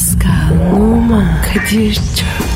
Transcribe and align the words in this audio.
Pascal, 0.00 0.72
Oman, 0.72 1.42
Kadir 1.42 1.94
çok 1.94 2.49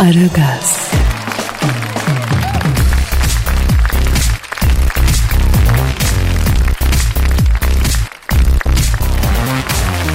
Aragaz, 0.00 0.90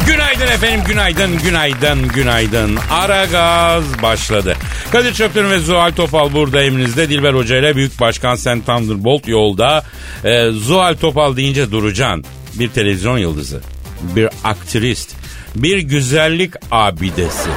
Günaydın 0.07 0.47
efendim, 0.47 0.85
günaydın, 0.87 1.37
günaydın, 1.37 2.07
günaydın. 2.07 2.77
Ara 2.91 3.25
gaz 3.25 4.01
başladı. 4.01 4.55
Kadir 4.91 5.13
Çöpten 5.13 5.51
ve 5.51 5.59
Zuhal 5.59 5.91
Topal 5.91 6.33
burada 6.33 6.63
evinizde. 6.63 7.09
Dilber 7.09 7.33
Hoca 7.33 7.57
ile 7.57 7.75
Büyük 7.75 7.99
Başkan 7.99 8.35
Sen 8.35 8.61
Thunderbolt 8.61 9.27
yolda. 9.27 9.83
Ee, 10.23 10.49
Zuhal 10.51 10.95
Topal 10.95 11.35
deyince 11.35 11.71
duracaksın. 11.71 12.25
Bir 12.53 12.69
televizyon 12.69 13.17
yıldızı, 13.17 13.61
bir 14.15 14.29
aktrist, 14.43 15.15
bir 15.55 15.77
güzellik 15.77 16.53
abidesi. 16.71 17.49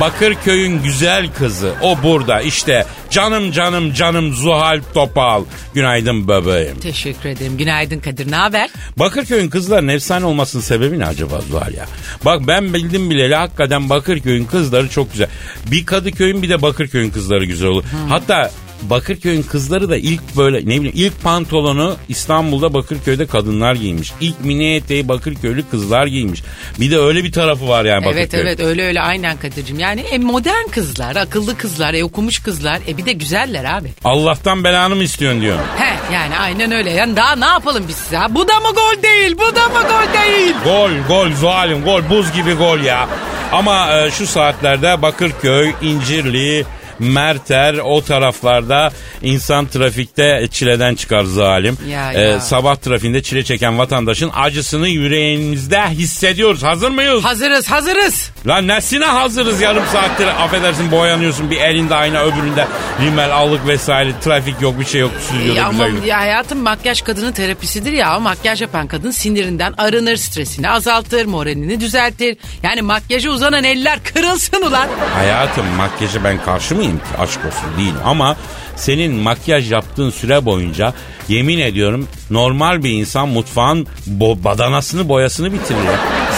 Bakırköy'ün 0.00 0.82
güzel 0.82 1.28
kızı. 1.38 1.74
O 1.82 2.02
burada 2.02 2.40
işte. 2.40 2.86
Canım 3.10 3.52
canım 3.52 3.92
canım 3.92 4.34
Zuhal 4.34 4.80
Topal. 4.94 5.44
Günaydın 5.74 6.28
bebeğim. 6.28 6.80
Teşekkür 6.80 7.28
ederim. 7.28 7.56
Günaydın 7.56 7.98
Kadir. 8.00 8.30
Ne 8.30 8.36
haber? 8.36 8.70
Bakırköy'ün 8.96 9.48
kızların 9.48 9.88
efsane 9.88 10.24
olmasının 10.24 10.62
sebebi 10.62 10.98
ne 10.98 11.06
acaba 11.06 11.40
Zuhal 11.40 11.74
ya? 11.74 11.86
Bak 12.24 12.40
ben 12.46 12.74
bildim 12.74 13.10
bileli 13.10 13.34
hakikaten 13.34 13.90
Bakırköy'ün 13.90 14.44
kızları 14.44 14.88
çok 14.88 15.12
güzel. 15.12 15.28
Bir 15.66 15.86
Kadıköy'ün 15.86 16.42
bir 16.42 16.48
de 16.48 16.62
Bakırköy'ün 16.62 17.10
kızları 17.10 17.44
güzel 17.44 17.68
olur. 17.68 17.84
Hatta 18.08 18.50
Bakırköy'ün 18.90 19.42
kızları 19.42 19.90
da 19.90 19.96
ilk 19.96 20.36
böyle 20.36 20.58
ne 20.58 20.62
bileyim 20.62 20.92
ilk 20.94 21.22
pantolonu 21.22 21.96
İstanbul'da 22.08 22.74
Bakırköy'de 22.74 23.26
kadınlar 23.26 23.74
giymiş. 23.74 24.12
İlk 24.20 24.44
mini 24.44 24.74
eteği 24.74 25.08
Bakırköylü 25.08 25.68
kızlar 25.70 26.06
giymiş. 26.06 26.42
Bir 26.80 26.90
de 26.90 26.98
öyle 26.98 27.24
bir 27.24 27.32
tarafı 27.32 27.68
var 27.68 27.84
yani 27.84 28.04
Bakırköy. 28.04 28.22
Evet 28.22 28.34
evet 28.34 28.60
öyle 28.60 28.84
öyle 28.84 29.00
aynen 29.00 29.36
Kadir'cim. 29.36 29.78
Yani 29.78 30.00
e, 30.00 30.18
modern 30.18 30.68
kızlar, 30.70 31.16
akıllı 31.16 31.56
kızlar, 31.56 31.94
e, 31.94 32.04
okumuş 32.04 32.38
kızlar. 32.38 32.78
E 32.88 32.96
bir 32.96 33.06
de 33.06 33.12
güzeller 33.12 33.64
abi. 33.64 33.88
Allah'tan 34.04 34.64
belanı 34.64 34.96
mı 34.96 35.02
istiyorsun 35.02 35.40
diyor. 35.40 35.58
He 35.78 36.14
yani 36.14 36.38
aynen 36.38 36.72
öyle. 36.72 36.90
Yani 36.90 37.16
daha 37.16 37.36
ne 37.36 37.44
yapalım 37.44 37.84
biz 37.88 37.96
size? 37.96 38.16
ha? 38.16 38.34
Bu 38.34 38.48
da 38.48 38.60
mı 38.60 38.68
gol 38.68 39.02
değil? 39.02 39.36
Bu 39.36 39.56
da 39.56 39.68
mı 39.68 39.82
gol 39.82 40.12
değil? 40.22 40.54
Gol 40.64 40.90
gol 41.08 41.32
Zuhal'im 41.32 41.84
gol 41.84 42.00
buz 42.10 42.32
gibi 42.32 42.52
gol 42.54 42.78
ya. 42.78 43.08
Ama 43.52 43.98
e, 44.00 44.10
şu 44.10 44.26
saatlerde 44.26 45.02
Bakırköy, 45.02 45.72
İncirli, 45.82 46.64
Merter 46.98 47.74
o 47.84 48.02
taraflarda 48.04 48.90
insan 49.22 49.66
trafikte 49.66 50.48
çileden 50.50 50.94
çıkar 50.94 51.24
zalim. 51.24 51.76
Ya, 51.88 52.12
E, 52.12 52.20
ya. 52.20 52.40
sabah 52.40 52.76
trafiğinde 52.76 53.22
çile 53.22 53.44
çeken 53.44 53.78
vatandaşın 53.78 54.30
acısını 54.34 54.88
yüreğimizde 54.88 55.80
hissediyoruz. 55.90 56.62
Hazır 56.62 56.90
mıyız? 56.90 57.24
Hazırız 57.24 57.70
hazırız. 57.70 58.30
Lan 58.46 58.68
nesine 58.68 59.04
hazırız 59.04 59.60
yarım 59.60 59.84
saattir 59.92 60.26
affedersin 60.26 60.90
boyanıyorsun 60.90 61.50
bir 61.50 61.60
elinde 61.60 61.94
ayna 61.94 62.22
öbüründe 62.22 62.66
rimel 63.00 63.32
allık 63.36 63.66
vesaire 63.66 64.12
trafik 64.24 64.60
yok 64.62 64.80
bir 64.80 64.84
şey 64.84 65.00
yok 65.00 65.10
stüdyoda 65.28 65.58
Ya, 65.58 65.66
ama 65.66 65.84
ya 66.06 66.18
hayatım 66.18 66.58
makyaj 66.58 67.02
kadının 67.02 67.32
terapisidir 67.32 67.92
ya. 67.92 68.16
O 68.16 68.20
makyaj 68.20 68.62
yapan 68.62 68.86
kadın 68.86 69.10
sinirinden 69.10 69.74
arınır, 69.78 70.16
stresini 70.16 70.70
azaltır, 70.70 71.24
moralini 71.24 71.80
düzeltir. 71.80 72.36
Yani 72.62 72.82
makyaja 72.82 73.30
uzanan 73.30 73.64
eller 73.64 73.98
kırılsın 74.04 74.62
ulan. 74.62 74.88
Hayatım 75.14 75.66
makyaja 75.66 76.24
ben 76.24 76.44
karşı 76.44 76.74
mıyım 76.82 76.98
ki? 76.98 77.18
Aşk 77.18 77.38
olsun 77.46 77.78
değil. 77.78 77.94
Ama 78.04 78.36
senin 78.76 79.14
makyaj 79.14 79.72
yaptığın 79.72 80.10
süre 80.10 80.44
boyunca 80.44 80.94
yemin 81.28 81.58
ediyorum 81.58 82.08
normal 82.30 82.84
bir 82.84 82.90
insan 82.90 83.28
mutfağın 83.28 83.86
bo- 84.20 84.44
badanasını 84.44 85.08
boyasını 85.08 85.52
bitirir. 85.52 85.78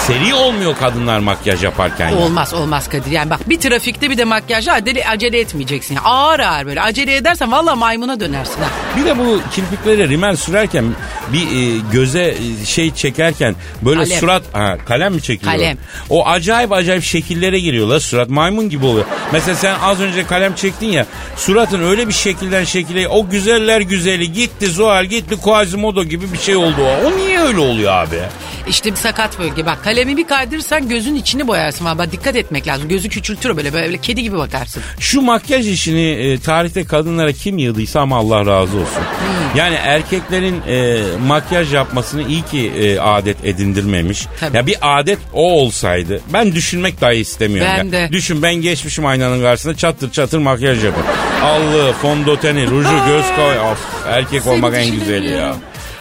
Seri 0.06 0.34
olmuyor 0.34 0.76
kadınlar 0.76 1.18
makyaj 1.18 1.64
yaparken. 1.64 2.08
ya. 2.08 2.16
Olmaz 2.16 2.54
olmaz 2.54 2.88
Kadir. 2.88 3.10
Yani 3.10 3.30
bak 3.30 3.48
bir 3.48 3.60
trafikte 3.60 4.10
bir 4.10 4.18
de 4.18 4.24
makyajla 4.24 4.72
acele, 4.72 5.08
acele 5.08 5.40
etmeyeceksin. 5.40 5.94
Yani 5.94 6.04
ağır 6.06 6.40
ağır 6.40 6.66
böyle 6.66 6.80
acele 6.82 7.16
edersen 7.16 7.52
valla 7.52 7.74
maymuna 7.76 8.20
dönersin. 8.20 8.62
Ha. 8.62 8.68
Bir 8.96 9.04
de 9.04 9.18
bu 9.18 9.40
kirpiklere 9.54 10.08
rimel 10.08 10.36
sürerken 10.36 10.84
bir 11.32 11.42
e, 11.46 11.80
göze 11.92 12.34
e, 12.62 12.66
şey 12.66 12.94
çekerken 12.94 13.54
böyle 13.82 14.04
Kalem. 14.04 14.18
surat 14.20 14.42
ha, 14.52 14.76
kalem 14.86 15.14
mi 15.14 15.22
çekiliyor? 15.22 15.56
Kalem. 15.56 15.76
O 16.10 16.26
acayip 16.28 16.72
acayip 16.72 17.04
şekillere 17.04 17.60
giriyorlar 17.60 18.00
surat 18.00 18.28
maymun 18.28 18.68
gibi 18.70 18.86
oluyor. 18.86 19.06
Mesela 19.32 19.54
sen 19.56 19.74
az 19.82 20.00
önce 20.00 20.26
kalem 20.26 20.54
çektin 20.54 20.88
ya 20.88 21.06
suratın 21.36 21.82
öyle 21.82 22.08
bir 22.08 22.12
şekilden 22.12 22.64
şekile 22.64 23.08
o 23.08 23.28
güzeller 23.28 23.80
güzeli 23.80 24.32
gitti 24.32 24.66
Zuhal 24.66 25.04
gitti 25.04 25.36
Quasimodo 25.40 26.04
gibi 26.04 26.32
bir 26.32 26.38
şey 26.38 26.56
oldu 26.56 26.76
o. 26.80 27.06
O 27.06 27.16
niye 27.16 27.40
öyle 27.40 27.60
oluyor 27.60 27.92
abi? 27.92 28.20
İşte 28.68 28.90
bir 28.90 28.96
sakat 28.96 29.38
bölge. 29.38 29.66
Bak 29.66 29.78
kalemi 29.94 30.16
bir 30.16 30.26
kaydırırsan 30.26 30.88
gözün 30.88 31.14
içini 31.14 31.48
boyarsın. 31.48 31.84
Ama 31.84 32.12
dikkat 32.12 32.36
etmek 32.36 32.66
lazım. 32.66 32.88
Gözü 32.88 33.08
küçültür 33.08 33.56
böyle 33.56 33.72
böyle 33.72 33.98
kedi 33.98 34.22
gibi 34.22 34.38
bakarsın. 34.38 34.82
Şu 34.98 35.22
makyaj 35.22 35.68
işini 35.68 36.08
e, 36.08 36.38
tarihte 36.38 36.84
kadınlara 36.84 37.32
kim 37.32 37.58
yığdıysa 37.58 38.00
ama 38.00 38.16
Allah 38.16 38.38
razı 38.38 38.76
olsun. 38.76 38.96
Hmm. 38.96 39.58
Yani 39.58 39.74
erkeklerin 39.74 40.62
e, 40.68 41.02
makyaj 41.26 41.74
yapmasını 41.74 42.28
iyi 42.28 42.42
ki 42.42 42.72
e, 42.78 42.98
adet 42.98 43.44
edindirmemiş. 43.44 44.26
Tabii. 44.40 44.56
Ya 44.56 44.66
bir 44.66 44.76
adet 44.82 45.18
o 45.32 45.52
olsaydı 45.52 46.20
ben 46.32 46.52
düşünmek 46.52 47.00
dahi 47.00 47.16
istemiyorum. 47.16 47.72
Ben 47.78 47.84
ya. 47.84 47.92
de. 47.92 48.08
Düşün 48.12 48.42
ben 48.42 48.54
geçmişim 48.54 49.06
aynanın 49.06 49.42
karşısında 49.42 49.76
çatır 49.76 50.12
çatır 50.12 50.38
makyaj 50.38 50.84
yapın. 50.84 51.04
Allı, 51.42 51.92
fondöteni, 51.92 52.66
ruju, 52.66 53.06
göz 53.06 53.26
koy. 53.36 53.58
Of, 53.72 53.78
erkek 54.08 54.46
olmak 54.46 54.74
en 54.74 54.90
güzeli 54.90 55.32
ya. 55.32 55.56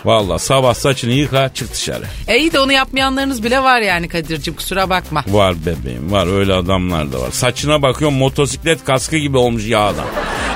Valla 0.05 0.39
sabah 0.39 0.73
saçını 0.73 1.11
yıka 1.11 1.53
çık 1.53 1.73
dışarı. 1.73 2.03
E 2.27 2.37
iyi 2.39 2.53
de 2.53 2.59
onu 2.59 2.71
yapmayanlarınız 2.73 3.43
bile 3.43 3.63
var 3.63 3.81
yani 3.81 4.07
Kadir'cim 4.09 4.53
kusura 4.55 4.89
bakma. 4.89 5.23
Var 5.27 5.55
bebeğim 5.65 6.11
var 6.11 6.39
öyle 6.39 6.53
adamlar 6.53 7.11
da 7.11 7.19
var. 7.19 7.31
Saçına 7.31 7.81
bakıyorum 7.81 8.17
motosiklet 8.17 8.85
kaskı 8.85 9.17
gibi 9.17 9.37
olmuş 9.37 9.67
ya 9.67 9.79
adam. 9.79 10.05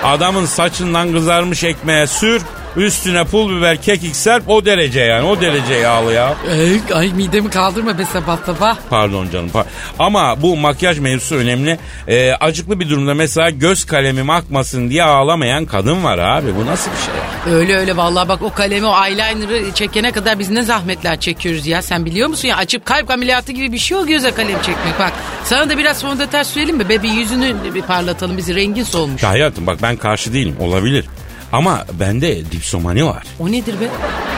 Adamın 0.03 0.46
saçından 0.46 1.12
kızarmış 1.12 1.63
ekmeğe 1.63 2.08
sür 2.08 2.41
üstüne 2.77 3.23
pul 3.23 3.57
biber 3.57 3.81
kekik 3.81 4.15
serp 4.15 4.49
o 4.49 4.65
derece 4.65 4.99
yani 4.99 5.25
o 5.27 5.41
derece 5.41 5.73
yağlı 5.73 6.13
ya. 6.13 6.35
Ey, 6.51 6.79
ay 6.93 7.11
midemi 7.13 7.49
kaldırma 7.49 7.97
be 7.97 8.05
sabah 8.05 8.38
sabah. 8.45 8.77
Pardon 8.89 9.29
canım 9.29 9.49
par- 9.53 9.65
ama 9.99 10.41
bu 10.41 10.57
makyaj 10.57 10.99
mevzusu 10.99 11.35
önemli. 11.35 11.79
Ee, 12.07 12.31
acıklı 12.39 12.79
bir 12.79 12.89
durumda 12.89 13.13
mesela 13.13 13.49
göz 13.49 13.85
kalemim 13.85 14.29
akmasın 14.29 14.89
diye 14.89 15.03
ağlamayan 15.03 15.66
kadın 15.66 16.03
var 16.03 16.17
abi 16.17 16.55
bu 16.55 16.66
nasıl 16.66 16.91
bir 16.91 16.97
şey? 16.97 17.53
Öyle 17.55 17.77
öyle 17.77 17.97
vallahi 17.97 18.29
bak 18.29 18.41
o 18.41 18.53
kalemi 18.53 18.85
o 18.85 19.05
eyeliner'ı 19.05 19.71
çekene 19.71 20.11
kadar 20.11 20.39
biz 20.39 20.49
ne 20.49 20.63
zahmetler 20.63 21.19
çekiyoruz 21.19 21.67
ya. 21.67 21.81
Sen 21.81 22.05
biliyor 22.05 22.27
musun 22.29 22.47
ya 22.47 22.57
açıp 22.57 22.85
kalp 22.85 23.11
ameliyatı 23.11 23.51
gibi 23.51 23.71
bir 23.71 23.77
şey 23.77 23.97
o 23.97 24.05
göze 24.05 24.31
kalem 24.31 24.61
çekmek. 24.61 24.99
Bak 24.99 25.11
sana 25.43 25.69
da 25.69 25.77
biraz 25.77 26.01
fondöten 26.01 26.43
sürelim 26.43 26.77
mi? 26.77 26.89
Be 26.89 27.03
bir 27.03 27.09
yüzünü 27.11 27.55
bir 27.75 27.81
parlatalım 27.81 28.37
bizi 28.37 28.55
rengin 28.55 28.83
solmuş. 28.83 29.23
Ya 29.23 29.29
hayatım 29.29 29.67
bak 29.67 29.77
ben 29.81 29.95
karşı 29.97 30.33
değilim 30.33 30.55
olabilir. 30.59 31.05
Ama 31.52 31.85
bende 32.00 32.52
dipsomani 32.52 33.06
var. 33.06 33.24
O 33.40 33.52
nedir 33.52 33.74
be? 33.80 33.85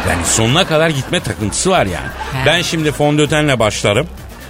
Yani 0.09 0.25
sonuna 0.25 0.67
kadar 0.67 0.89
gitme 0.89 1.19
takıntısı 1.19 1.69
var 1.69 1.85
yani. 1.85 2.07
He. 2.33 2.45
Ben 2.45 2.61
şimdi 2.61 2.91
fondötenle 2.91 3.59
başlarım. 3.59 4.07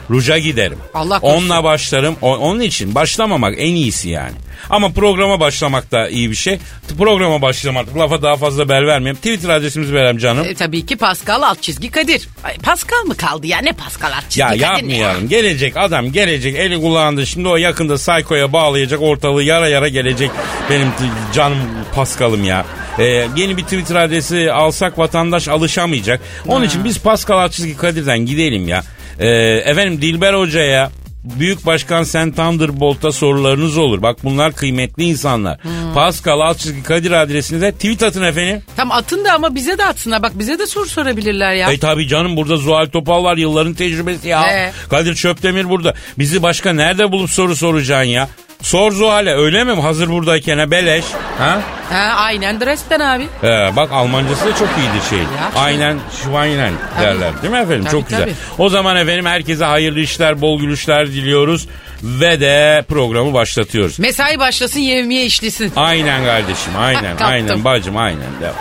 Ruja 0.10 0.38
giderim. 0.38 0.78
Allah 0.94 1.20
korusun. 1.20 1.38
Onunla 1.38 1.64
başlarım. 1.64 2.16
O- 2.22 2.38
onun 2.38 2.60
için 2.60 2.96
başlamamak 2.96 3.56
en 3.58 3.76
iyisi 3.76 4.10
yani. 4.10 4.34
Ama 4.70 4.90
programa 4.92 5.40
başlamak 5.40 5.92
da 5.92 6.10
iyi 6.10 6.30
bir 6.32 6.36
şey. 6.36 6.60
Programa 6.98 7.42
başlamak 7.42 7.98
lafa 7.98 8.22
daha 8.22 8.36
fazla 8.36 8.70
bel 8.70 8.86
vermeyeyim. 8.88 9.16
Twitter 9.16 9.50
adresimizi 9.50 9.94
verelim 9.94 10.18
canım. 10.18 10.46
E, 10.50 10.54
tabii 10.56 10.86
ki 10.86 10.96
Pascal 10.98 11.42
alt 11.42 11.62
çizgi 11.62 11.92
Kadir. 11.92 12.28
Ay, 12.44 12.58
Pascal 12.58 13.04
mı 13.06 13.18
kaldı 13.18 13.48
ya 13.48 13.58
ne 13.60 13.72
Pascal 13.72 14.12
alt 14.12 14.24
çizgi 14.24 14.40
ya 14.40 14.48
Kadir 14.48 14.62
yapmayalım. 14.62 15.30
Gelecek 15.30 15.78
adam 15.78 16.12
gelecek 16.12 16.56
eli 16.56 16.82
kulağında. 16.82 17.26
Şimdi 17.26 17.48
o 17.48 17.56
yakında 17.56 17.98
Sayko'ya 17.98 18.54
bağlayacak 18.54 19.02
ortalığı 19.02 19.44
yara 19.44 19.68
yara 19.68 19.88
gelecek. 19.88 20.32
Benim 20.70 20.88
canım 21.34 21.58
Pascal'ım 21.96 22.44
ya. 22.44 22.66
Ee, 23.00 23.04
yeni 23.36 23.58
bir 23.58 23.64
Twitter 23.64 23.96
adresi 23.96 24.52
alsak 24.52 24.98
vatandaş 24.98 25.48
alışamayacak. 25.48 26.22
Onun 26.48 26.66
için 26.66 26.84
biz 26.84 27.00
Pascal 27.00 27.38
Altçizgi 27.38 27.78
Kadir'den 27.78 28.20
gidelim 28.20 28.68
ya. 28.68 28.84
Ee, 29.20 29.28
efendim 29.66 30.02
Dilber 30.02 30.34
Hoca'ya 30.34 30.92
Büyük 31.24 31.66
Başkan 31.66 32.04
Sen 32.04 32.32
Thunderbolt'a 32.32 33.12
sorularınız 33.12 33.78
olur. 33.78 34.02
Bak 34.02 34.18
bunlar 34.24 34.54
kıymetli 34.54 35.04
insanlar. 35.04 35.60
Pascal 35.94 36.40
Altçizgi 36.40 36.84
Kadir 36.84 37.12
adresine 37.12 37.62
de 37.62 37.72
tweet 37.72 38.04
atın 38.04 38.24
efendim. 38.24 38.64
Tam 38.76 38.92
atın 38.92 39.26
da 39.26 39.34
ama 39.34 39.56
bize 39.56 39.78
de 39.78 39.86
atsınlar. 39.86 40.24
Bak 40.24 40.40
bize 40.40 40.60
de 40.60 40.68
soru 40.68 40.86
sorabilirler 40.86 41.54
ya. 41.54 41.72
E 41.72 41.78
tabi 41.78 42.08
canım 42.08 42.38
burada 42.38 42.58
Zuhal 42.58 42.86
Topal 42.86 43.24
var 43.24 43.38
yılların 43.38 43.74
tecrübesi 43.74 44.28
ya. 44.28 44.48
Ee? 44.48 44.72
Kadir 44.90 45.16
Çöptemir 45.16 45.70
burada. 45.70 45.94
Bizi 46.18 46.44
başka 46.44 46.74
nerede 46.74 47.12
bulup 47.12 47.30
soru 47.30 47.56
soracaksın 47.56 48.10
ya? 48.10 48.30
Sor 48.64 48.92
Zuhal'e 48.92 49.34
öyle 49.36 49.64
mi? 49.64 49.82
Hazır 49.82 50.10
buradayken 50.10 50.58
ha 50.58 50.72
beleş. 50.72 51.06
Ha? 51.38 51.62
Ha, 51.90 52.14
aynen 52.18 52.62
Dresden 52.62 53.00
abi. 53.00 53.24
Ee, 53.44 53.48
bak 53.76 53.92
Almancası 53.92 54.46
da 54.46 54.56
çok 54.56 54.68
iyidir 54.68 55.10
şey. 55.10 55.20
Ya. 55.20 55.26
Aynen 55.56 55.98
Schweinen 56.24 56.74
derler 57.02 57.42
değil 57.42 57.54
mi 57.54 57.60
efendim? 57.60 57.84
Tabii, 57.84 57.92
çok 57.92 58.10
güzel. 58.10 58.22
tabii. 58.24 58.34
O 58.58 58.70
zaman 58.70 58.96
efendim 58.98 59.26
herkese 59.26 59.66
hayırlı 59.66 60.00
işler, 60.00 60.42
bol 60.42 60.60
gülüşler 60.60 61.08
diliyoruz. 61.08 61.68
Ve 62.04 62.40
de 62.40 62.86
programı 62.90 63.34
başlatıyoruz. 63.34 64.00
Mesai 64.00 64.40
başlasın 64.40 64.80
yevmiye 64.80 65.26
işlesin. 65.26 65.72
Aynen 65.76 66.26
kardeşim 66.26 66.74
aynen 66.80 67.02
Kaptım. 67.10 67.28
aynen 67.28 67.64
bacım 67.64 67.98
aynen. 67.98 68.42
Devam. 68.42 68.56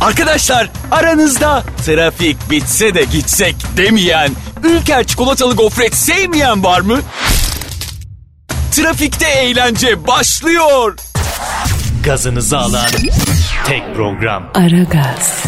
Arkadaşlar 0.00 0.68
aranızda 0.90 1.62
trafik 1.86 2.50
bitse 2.50 2.94
de 2.94 3.04
gitsek 3.04 3.56
demeyen, 3.76 4.30
Ülker 4.64 5.04
çikolatalı 5.04 5.54
gofret 5.54 5.94
sevmeyen 5.94 6.64
var 6.64 6.80
mı? 6.80 7.00
Trafikte 8.76 9.28
eğlence 9.28 10.06
başlıyor. 10.06 10.96
Gazınızı 12.04 12.58
alan 12.58 12.86
tek 13.66 13.94
program. 13.94 14.50
Aragaz, 14.54 15.44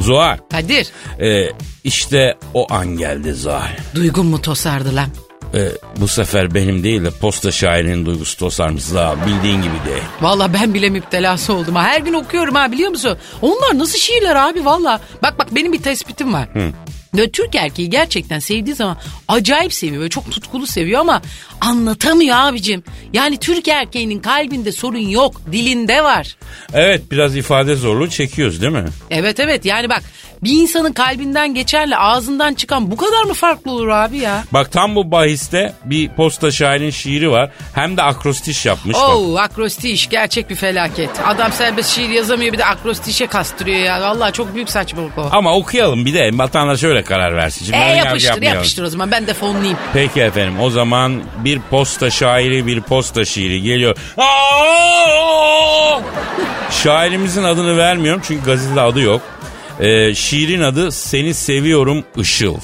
Zuhal 0.00 0.38
Kadir, 0.50 0.86
e, 1.20 1.52
işte 1.84 2.38
o 2.54 2.72
an 2.72 2.86
geldi 2.86 3.34
Zuhal. 3.34 3.76
duygun 3.94 4.26
mu 4.26 4.42
tosardı 4.42 4.96
lan? 4.96 5.08
E, 5.54 5.70
bu 5.96 6.08
sefer 6.08 6.54
benim 6.54 6.84
değil 6.84 7.04
de 7.04 7.10
posta 7.10 7.52
şairinin 7.52 8.06
duygusu 8.06 8.38
tosarmış 8.38 8.84
Zuhal 8.84 9.16
bildiğin 9.26 9.62
gibi 9.62 9.74
değil. 9.86 10.02
Valla 10.20 10.54
ben 10.54 10.74
bile 10.74 10.90
müptelası 10.90 11.52
oldum 11.54 11.74
ha. 11.74 11.82
Her 11.82 12.00
gün 12.00 12.12
okuyorum 12.12 12.54
ha 12.54 12.72
biliyor 12.72 12.90
musun? 12.90 13.18
Onlar 13.42 13.78
nasıl 13.78 13.98
şiirler 13.98 14.36
abi 14.36 14.64
valla. 14.64 15.00
Bak 15.22 15.38
bak 15.38 15.54
benim 15.54 15.72
bir 15.72 15.82
tespitim 15.82 16.32
var. 16.32 16.48
Ve 17.16 17.30
Türk 17.30 17.54
erkeği 17.54 17.90
gerçekten 17.90 18.38
sevdiği 18.38 18.74
zaman 18.74 18.96
acayip 19.28 19.72
seviyor 19.72 20.02
ve 20.02 20.08
çok 20.08 20.30
tutkulu 20.30 20.66
seviyor 20.66 21.00
ama 21.00 21.22
anlatamıyor 21.60 22.36
abicim. 22.36 22.84
Yani 23.12 23.38
Türk 23.38 23.68
erkeğinin 23.68 24.18
kalbinde 24.18 24.72
sorun 24.72 24.98
yok, 25.08 25.40
dilinde 25.52 26.04
var. 26.04 26.36
Evet 26.74 27.10
biraz 27.10 27.36
ifade 27.36 27.74
zorluğu 27.74 28.10
çekiyoruz 28.10 28.62
değil 28.62 28.72
mi? 28.72 28.84
Evet 29.10 29.40
evet 29.40 29.64
yani 29.64 29.88
bak 29.88 30.02
bir 30.42 30.50
insanın 30.52 30.92
kalbinden 30.92 31.54
geçerle 31.54 31.96
ağzından 31.96 32.54
çıkan 32.54 32.90
bu 32.90 32.96
kadar 32.96 33.22
mı 33.24 33.34
farklı 33.34 33.70
olur 33.70 33.88
abi 33.88 34.18
ya? 34.18 34.44
Bak 34.52 34.72
tam 34.72 34.94
bu 34.96 35.10
bahiste 35.10 35.72
bir 35.84 36.08
posta 36.08 36.50
şairin 36.50 36.90
şiiri 36.90 37.30
var. 37.30 37.50
Hem 37.74 37.96
de 37.96 38.02
akrostiş 38.02 38.66
yapmış. 38.66 38.94
bak. 38.96 39.08
Oo 39.16 39.36
akrostiş 39.38 40.08
gerçek 40.08 40.50
bir 40.50 40.54
felaket. 40.54 41.10
Adam 41.26 41.52
serbest 41.52 41.94
şiir 41.94 42.08
yazamıyor 42.08 42.52
bir 42.52 42.58
de 42.58 42.64
akrostişe 42.64 43.26
kastırıyor 43.26 43.78
ya. 43.80 44.00
Vallahi 44.00 44.32
çok 44.32 44.54
büyük 44.54 44.70
saçmalık 44.70 45.18
o. 45.18 45.28
Ama 45.32 45.54
okuyalım 45.54 46.04
bir 46.06 46.14
de 46.14 46.30
vatandaş 46.32 46.84
öyle 46.84 47.02
karar 47.02 47.36
versin. 47.36 47.64
Şimdi 47.64 47.76
E 47.78 47.80
yapıştır 47.96 48.42
yapıştır 48.42 48.82
o 48.82 48.88
zaman 48.88 49.10
ben 49.10 49.26
de 49.26 49.34
fonlayayım. 49.34 49.78
Peki 49.92 50.20
efendim 50.20 50.60
o 50.60 50.70
zaman 50.70 51.22
bir 51.44 51.60
posta 51.70 52.10
şairi 52.10 52.66
bir 52.66 52.80
posta 52.80 53.24
şiiri 53.24 53.62
geliyor. 53.62 53.96
Şairimizin 56.70 57.44
adını 57.44 57.76
vermiyorum 57.76 58.22
çünkü 58.26 58.44
gazetede 58.44 58.80
adı 58.80 59.00
yok. 59.00 59.20
Ee, 59.80 60.14
şiirin 60.14 60.60
adı 60.60 60.92
Seni 60.92 61.34
Seviyorum 61.34 62.04
Işıl. 62.16 62.56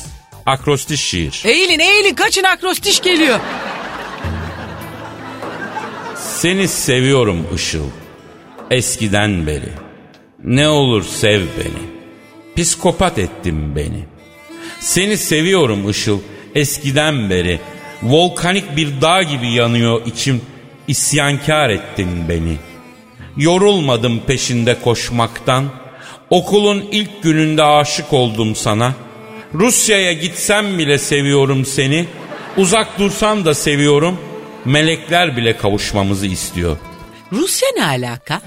Akrostiş 0.47 1.01
şiir. 1.01 1.43
Eğilin 1.45 1.79
eğilin 1.79 2.15
kaçın 2.15 2.45
akrostiş 2.45 3.01
geliyor. 3.01 3.41
Seni 6.17 6.69
seviyorum 6.69 7.47
Işıl. 7.55 7.87
Eskiden 8.71 9.47
beri. 9.47 9.69
Ne 10.45 10.69
olur 10.69 11.05
sev 11.05 11.41
beni. 11.41 11.93
Psikopat 12.57 13.19
ettin 13.19 13.77
beni. 13.77 14.05
Seni 14.81 15.17
seviyorum 15.17 15.91
Işıl. 15.91 16.21
Eskiden 16.55 17.31
beri. 17.31 17.61
Volkanik 18.03 18.77
bir 18.77 19.01
dağ 19.01 19.23
gibi 19.23 19.53
yanıyor 19.53 20.07
içim. 20.07 20.41
İsyankar 20.89 21.71
ettin 21.71 22.29
beni. 22.29 22.57
Yorulmadım 23.37 24.21
peşinde 24.27 24.77
koşmaktan. 24.85 25.82
Okulun 26.31 26.85
ilk 26.93 27.23
gününde 27.23 27.63
aşık 27.65 28.13
oldum 28.13 28.57
sana. 28.57 28.93
Rusya'ya 29.55 30.13
gitsem 30.13 30.79
bile 30.79 30.99
seviyorum 30.99 31.65
seni. 31.65 32.07
Uzak 32.57 32.99
dursan 32.99 33.45
da 33.45 33.55
seviyorum. 33.55 34.19
Melekler 34.65 35.37
bile 35.37 35.57
kavuşmamızı 35.57 36.27
istiyor. 36.27 36.77
Rusya 37.33 37.69
ne 37.77 37.85
alaka? 37.85 38.41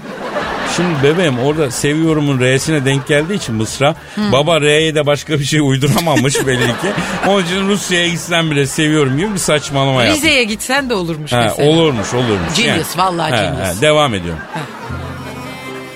Şimdi 0.76 1.02
bebeğim 1.02 1.38
orada 1.38 1.70
seviyorumun 1.70 2.40
R'sine 2.40 2.84
denk 2.84 3.06
geldiği 3.08 3.34
için 3.34 3.54
Mısra. 3.54 3.94
Baba 4.32 4.60
R'ye 4.60 4.94
de 4.94 5.06
başka 5.06 5.38
bir 5.38 5.44
şey 5.44 5.60
uyduramamış 5.60 6.46
belli 6.46 6.66
ki. 6.66 6.88
Onun 7.26 7.44
için 7.44 7.68
Rusya'ya 7.68 8.08
gitsem 8.08 8.50
bile 8.50 8.66
seviyorum 8.66 9.18
gibi 9.18 9.32
bir 9.32 9.38
saçmalama 9.38 10.02
yapmış. 10.02 10.16
Rize'ye 10.22 10.44
gitsen 10.44 10.90
de 10.90 10.94
olurmuş 10.94 11.32
Ha, 11.32 11.40
mesela. 11.48 11.68
olurmuş 11.70 12.14
olurmuş. 12.14 12.56
Genius, 12.56 12.98
vallahi 12.98 13.30
Ha, 13.30 13.36
genius. 13.44 13.76
ha, 13.76 13.80
devam 13.82 14.14
ediyorum. 14.14 14.40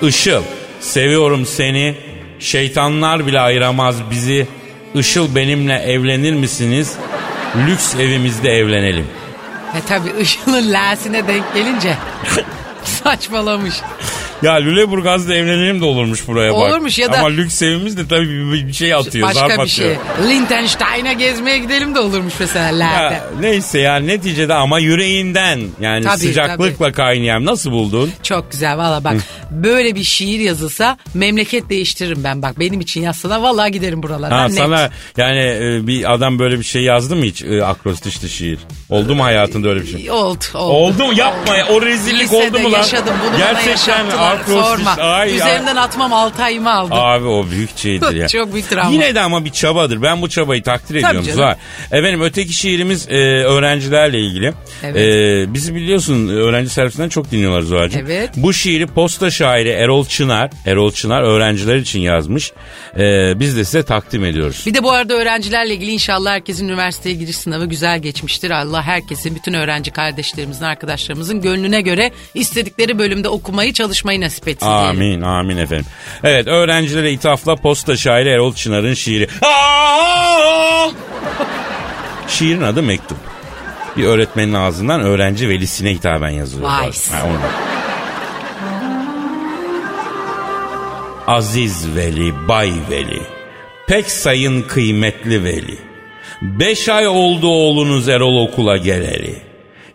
Işıl 0.01 0.43
seviyorum 0.81 1.45
seni. 1.45 1.95
Şeytanlar 2.39 3.27
bile 3.27 3.39
ayıramaz 3.39 3.95
bizi. 4.11 4.47
Işıl 4.95 5.35
benimle 5.35 5.73
evlenir 5.73 6.33
misiniz? 6.33 6.95
Lüks 7.67 7.95
evimizde 7.95 8.49
evlenelim. 8.49 9.07
E 9.77 9.81
tabi 9.87 10.09
Işıl'ın 10.21 10.73
L'sine 10.73 11.27
denk 11.27 11.53
gelince 11.53 11.97
saçmalamış. 12.83 13.75
Ya 14.41 14.53
Lüleburgaz'da 14.53 15.35
evlenelim 15.35 15.81
de 15.81 15.85
olurmuş 15.85 16.27
buraya 16.27 16.53
bak. 16.53 16.59
Olurmuş 16.59 16.99
ya 16.99 17.13
da- 17.13 17.17
Ama 17.19 17.27
lüks 17.27 17.61
evimiz 17.61 17.97
de 17.97 18.07
tabii 18.07 18.29
bir, 18.51 18.67
bir 18.67 18.73
şey 18.73 18.93
atıyor. 18.93 19.31
zarf 19.31 19.35
Başka 19.49 19.57
bir 19.63 19.63
atıyor. 19.69 19.95
şey. 20.19 20.29
Liechtenstein'a 20.29 21.13
gezmeye 21.13 21.57
gidelim 21.57 21.95
de 21.95 21.99
olurmuş 21.99 22.33
mesela. 22.39 22.83
Ya, 22.93 23.23
neyse 23.39 23.79
ya 23.79 23.95
neticede 23.95 24.53
ama 24.53 24.79
yüreğinden 24.79 25.59
yani 25.81 26.05
Tabii, 26.05 26.17
sıcaklıkla 26.17 26.91
kaynayan 26.91 27.45
nasıl 27.45 27.71
buldun? 27.71 28.11
Çok 28.23 28.51
güzel 28.51 28.77
valla 28.77 29.03
bak 29.03 29.15
böyle 29.51 29.95
bir 29.95 30.03
şiir 30.03 30.39
yazılsa 30.39 30.97
memleket 31.13 31.69
değiştiririm 31.69 32.23
ben 32.23 32.41
bak 32.41 32.59
benim 32.59 32.79
için 32.81 33.01
yazsana 33.01 33.41
valla 33.43 33.67
giderim 33.67 34.03
buralara. 34.03 34.35
Ha, 34.37 34.47
net. 34.47 34.57
sana 34.57 34.89
yani 35.17 35.39
e, 35.39 35.87
bir 35.87 36.13
adam 36.13 36.39
böyle 36.39 36.59
bir 36.59 36.63
şey 36.63 36.81
yazdı 36.81 37.15
mı 37.15 37.25
hiç 37.25 37.43
e, 37.43 37.63
akrostişli 37.65 38.29
şiir? 38.29 38.59
Oldu 38.89 39.15
mu 39.15 39.23
hayatında 39.23 39.69
öyle 39.69 39.81
bir 39.81 39.87
şey? 39.97 40.11
Oldu 40.11 40.43
oldu. 40.53 40.73
Oldu 40.73 41.05
mu? 41.05 41.13
Yapma 41.13 41.55
ya. 41.55 41.67
O 41.67 41.81
rezillik 41.81 42.21
Lisede 42.23 42.47
oldu 42.47 42.59
mu 42.59 42.71
lan? 42.71 42.77
yaşadım 42.77 43.13
bunu 43.25 43.33
bana 43.33 43.61
yaşattılar 43.61 44.30
akrostiş. 44.31 44.65
sorma. 44.65 44.91
Ay, 44.91 45.21
ay. 45.29 45.35
Üzerinden 45.35 45.75
atmam 45.75 46.13
6 46.13 46.43
ayımı 46.43 46.71
aldı. 46.73 46.93
Abi 46.93 47.25
o 47.25 47.45
büyük 47.51 47.77
şeydir 47.77 48.15
ya. 48.15 48.27
Çok 48.27 48.53
büyük 48.53 48.69
travma. 48.69 48.91
Yine 48.91 49.15
de 49.15 49.19
ama 49.21 49.45
bir 49.45 49.49
çabadır. 49.49 50.01
Ben 50.01 50.21
bu 50.21 50.29
çabayı 50.29 50.63
takdir 50.63 50.95
ediyorum. 50.95 51.21
canım. 51.21 51.35
Zuhal. 51.37 51.55
Efendim 51.91 52.21
öteki 52.21 52.53
şiirimiz 52.53 53.07
e, 53.09 53.13
öğrencilerle 53.43 54.19
ilgili. 54.19 54.53
Evet. 54.83 54.97
E, 54.97 55.53
bizi 55.53 55.75
biliyorsun 55.75 56.27
öğrenci 56.27 56.69
servisinden 56.69 57.09
çok 57.09 57.31
dinliyorlar 57.31 57.61
Zuhal'cığım. 57.61 58.01
Evet. 58.05 58.29
Bu 58.35 58.53
şiiri 58.53 58.87
posta 58.87 59.31
şairi 59.31 59.69
Erol 59.69 60.05
Çınar, 60.05 60.49
Erol 60.65 60.91
Çınar 60.91 61.21
öğrenciler 61.21 61.75
için 61.75 61.99
yazmış. 61.99 62.51
E, 62.97 63.39
biz 63.39 63.57
de 63.57 63.65
size 63.65 63.83
takdim 63.83 64.25
ediyoruz. 64.25 64.63
Bir 64.65 64.73
de 64.73 64.83
bu 64.83 64.91
arada 64.91 65.13
öğrencilerle 65.13 65.73
ilgili 65.73 65.91
inşallah 65.91 66.31
herkesin 66.31 66.67
üniversiteye 66.67 67.15
giriş 67.15 67.35
sınavı 67.37 67.65
güzel 67.65 67.99
geçmiştir. 67.99 68.51
Allah 68.51 68.81
herkesin, 68.83 69.35
bütün 69.35 69.53
öğrenci 69.53 69.91
kardeşlerimizin, 69.91 70.65
arkadaşlarımızın 70.65 71.41
gönlüne 71.41 71.81
göre 71.81 72.11
istedikleri 72.33 72.99
bölümde 72.99 73.29
okumayı, 73.29 73.73
çalışmayı 73.73 74.20
nasip 74.21 74.47
etsin 74.47 74.67
diyelim. 74.67 74.89
Amin 74.89 75.21
amin 75.21 75.57
efendim. 75.57 75.85
Evet 76.23 76.47
öğrencilere 76.47 77.11
ithafla 77.11 77.55
posta 77.55 77.97
şairi 77.97 78.29
Erol 78.29 78.53
Çınar'ın 78.53 78.93
şiiri. 78.93 79.27
Şiirin 82.27 82.61
adı 82.61 82.83
Mektup. 82.83 83.17
Bir 83.97 84.03
öğretmenin 84.03 84.53
ağzından 84.53 85.01
öğrenci 85.01 85.49
velisine 85.49 85.91
hitaben 85.91 86.29
yazılıyor. 86.29 86.69
Vay. 86.69 86.91
Ha, 87.11 87.27
onu. 87.27 87.37
Aziz 91.27 91.95
Veli, 91.95 92.47
Bay 92.47 92.71
Veli, 92.89 93.21
pek 93.87 94.11
sayın 94.11 94.61
kıymetli 94.61 95.43
Veli. 95.43 95.77
Beş 96.41 96.89
ay 96.89 97.07
oldu 97.07 97.47
oğlunuz 97.47 98.09
Erol 98.09 98.37
okula 98.47 98.77
geleli. 98.77 99.35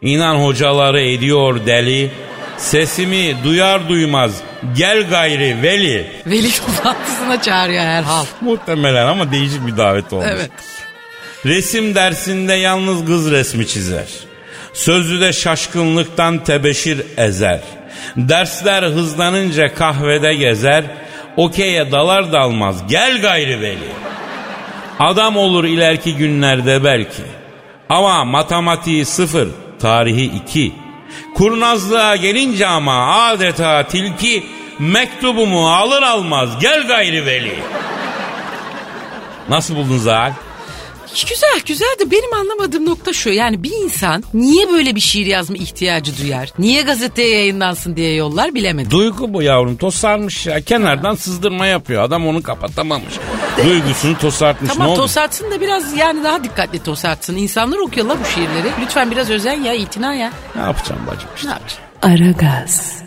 İnan 0.02 0.36
hocaları 0.36 1.00
ediyor 1.00 1.66
deli. 1.66 2.10
Sesimi 2.58 3.36
duyar 3.44 3.88
duymaz 3.88 4.32
gel 4.76 5.08
gayri 5.08 5.62
Veli. 5.62 6.10
Veli 6.26 6.50
toplantısına 6.52 7.42
çağırıyor 7.42 7.84
herhal. 7.84 8.24
Muhtemelen 8.40 9.06
ama 9.06 9.32
değişik 9.32 9.66
bir 9.66 9.76
davet 9.76 10.12
olmuş. 10.12 10.26
Evet. 10.30 10.50
Resim 11.46 11.94
dersinde 11.94 12.54
yalnız 12.54 13.06
kız 13.06 13.30
resmi 13.30 13.66
çizer. 13.66 14.06
Sözlü 14.72 15.20
de 15.20 15.32
şaşkınlıktan 15.32 16.44
tebeşir 16.44 17.02
ezer. 17.16 17.60
Dersler 18.16 18.82
hızlanınca 18.82 19.74
kahvede 19.74 20.34
gezer, 20.34 20.84
okey'e 21.36 21.92
dalar 21.92 22.32
dalmaz 22.32 22.86
gel 22.88 23.20
gayri 23.20 23.60
veli. 23.60 23.88
Adam 24.98 25.36
olur 25.36 25.64
ileriki 25.64 26.16
günlerde 26.16 26.84
belki. 26.84 27.22
Ama 27.88 28.24
matematiği 28.24 29.04
sıfır, 29.04 29.48
tarihi 29.80 30.24
iki. 30.24 30.72
Kurnazlığa 31.34 32.16
gelince 32.16 32.66
ama 32.66 33.16
adeta 33.26 33.86
tilki 33.86 34.46
mektubumu 34.78 35.70
alır 35.70 36.02
almaz 36.02 36.58
gel 36.60 36.86
gayri 36.86 37.26
veli. 37.26 37.54
Nasıl 39.48 39.76
buldun 39.76 39.98
Zahal? 39.98 40.32
Güzel 41.24 41.60
güzel 41.66 41.96
de 42.00 42.10
benim 42.10 42.34
anlamadığım 42.34 42.86
nokta 42.86 43.12
şu. 43.12 43.30
Yani 43.30 43.62
bir 43.62 43.72
insan 43.72 44.24
niye 44.34 44.68
böyle 44.68 44.94
bir 44.94 45.00
şiir 45.00 45.26
yazma 45.26 45.56
ihtiyacı 45.56 46.18
duyar? 46.18 46.52
Niye 46.58 46.82
gazeteye 46.82 47.30
yayınlansın 47.30 47.96
diye 47.96 48.14
yollar 48.14 48.54
bilemedim. 48.54 48.90
Duygu 48.90 49.34
bu 49.34 49.42
yavrum 49.42 49.76
tosarmış 49.76 50.46
ya. 50.46 50.60
Kenardan 50.60 51.14
sızdırma 51.14 51.66
yapıyor. 51.66 52.02
Adam 52.02 52.26
onu 52.26 52.42
kapatamamış. 52.42 53.14
Duygusunu 53.64 54.18
tosartmış. 54.18 54.70
Tamam 54.72 54.86
ne 54.86 54.92
oldu? 54.92 55.00
tosartsın 55.00 55.50
da 55.50 55.60
biraz 55.60 55.96
yani 55.96 56.24
daha 56.24 56.44
dikkatli 56.44 56.82
tosartsın. 56.82 57.36
İnsanlar 57.36 57.78
okuyorlar 57.78 58.16
bu 58.20 58.24
şiirleri. 58.24 58.70
Lütfen 58.80 59.10
biraz 59.10 59.30
özen 59.30 59.60
ya 59.60 59.74
itina 59.74 60.14
ya. 60.14 60.32
Ne 60.56 60.62
yapacağım 60.62 61.00
bacım 61.06 61.28
işte. 61.36 61.48
Ne 61.48 61.52
yapacaksın? 61.52 61.86
Aragaz, 62.02 62.26
Aragaz 62.26 63.05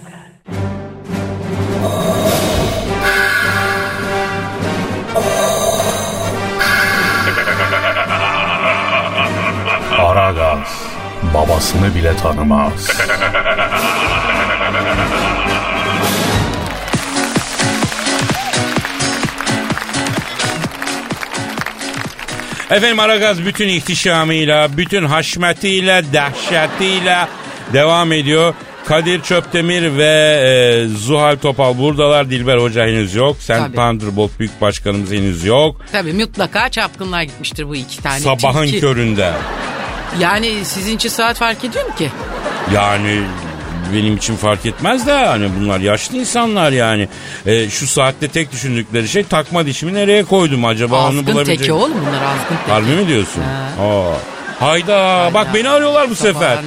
babasını 11.60 11.96
bile 11.96 12.16
tanımaz. 12.18 12.90
Efendim 22.70 23.00
Aragaz 23.00 23.46
bütün 23.46 23.68
ihtişamıyla, 23.68 24.78
bütün 24.78 25.06
haşmetiyle, 25.06 26.04
dehşetiyle 26.14 27.18
devam 27.74 28.12
ediyor. 28.12 28.54
Kadir 28.86 29.22
Çöptemir 29.22 29.98
ve 29.98 30.40
e, 30.44 30.98
Zuhal 30.98 31.36
Topal 31.36 31.78
buradalar. 31.78 32.30
Dilber 32.30 32.58
Hoca 32.58 32.84
henüz 32.84 33.16
yok. 33.16 33.38
Sen. 33.40 33.72
Thunderbolt 33.72 34.40
Büyük 34.40 34.62
Başkanımız 34.62 35.12
henüz 35.12 35.46
yok. 35.46 35.82
Tabii 35.92 36.14
mutlaka 36.14 36.70
çapkınlar 36.70 37.24
gitmiştir 37.24 37.68
bu 37.70 37.76
iki 37.76 38.04
tane. 38.04 38.20
Sabahın 38.20 38.66
tilki. 38.66 38.80
köründe. 38.80 39.32
Yani 40.20 40.66
sizin 40.66 40.96
için 40.96 41.10
saat 41.10 41.38
fark 41.38 41.64
ediyor 41.66 41.86
mu 41.86 41.96
ki? 41.96 42.10
Yani 42.74 43.22
benim 43.94 44.18
için 44.18 44.36
fark 44.36 44.66
etmez 44.66 45.08
de 45.08 45.14
hani 45.26 45.50
bunlar 45.60 45.80
yaşlı 45.80 46.18
insanlar 46.18 46.72
yani. 46.72 47.08
E, 47.46 47.70
şu 47.70 47.88
saatte 47.88 48.28
tek 48.28 48.52
düşündükleri 48.52 49.08
şey 49.08 49.24
takma 49.24 49.66
dişimi 49.66 49.94
nereye 49.94 50.24
koydum 50.24 50.66
acaba 50.66 50.96
onu 51.00 51.06
Azgın 51.08 51.26
bulabilecek. 51.28 51.58
teki 51.60 51.74
oğlum 51.74 51.92
bunlar 52.08 52.24
azgın 52.24 52.56
teki. 52.66 52.72
Harbi 52.72 52.90
mi 53.02 53.08
diyorsun? 53.08 53.42
Ha. 53.78 53.84
Aa. 53.84 54.14
Hayda, 54.66 55.30
bak 55.34 55.48
beni 55.54 55.70
arıyorlar 55.70 56.10
bu 56.10 56.16
sefer. 56.16 56.58
Aç 56.58 56.64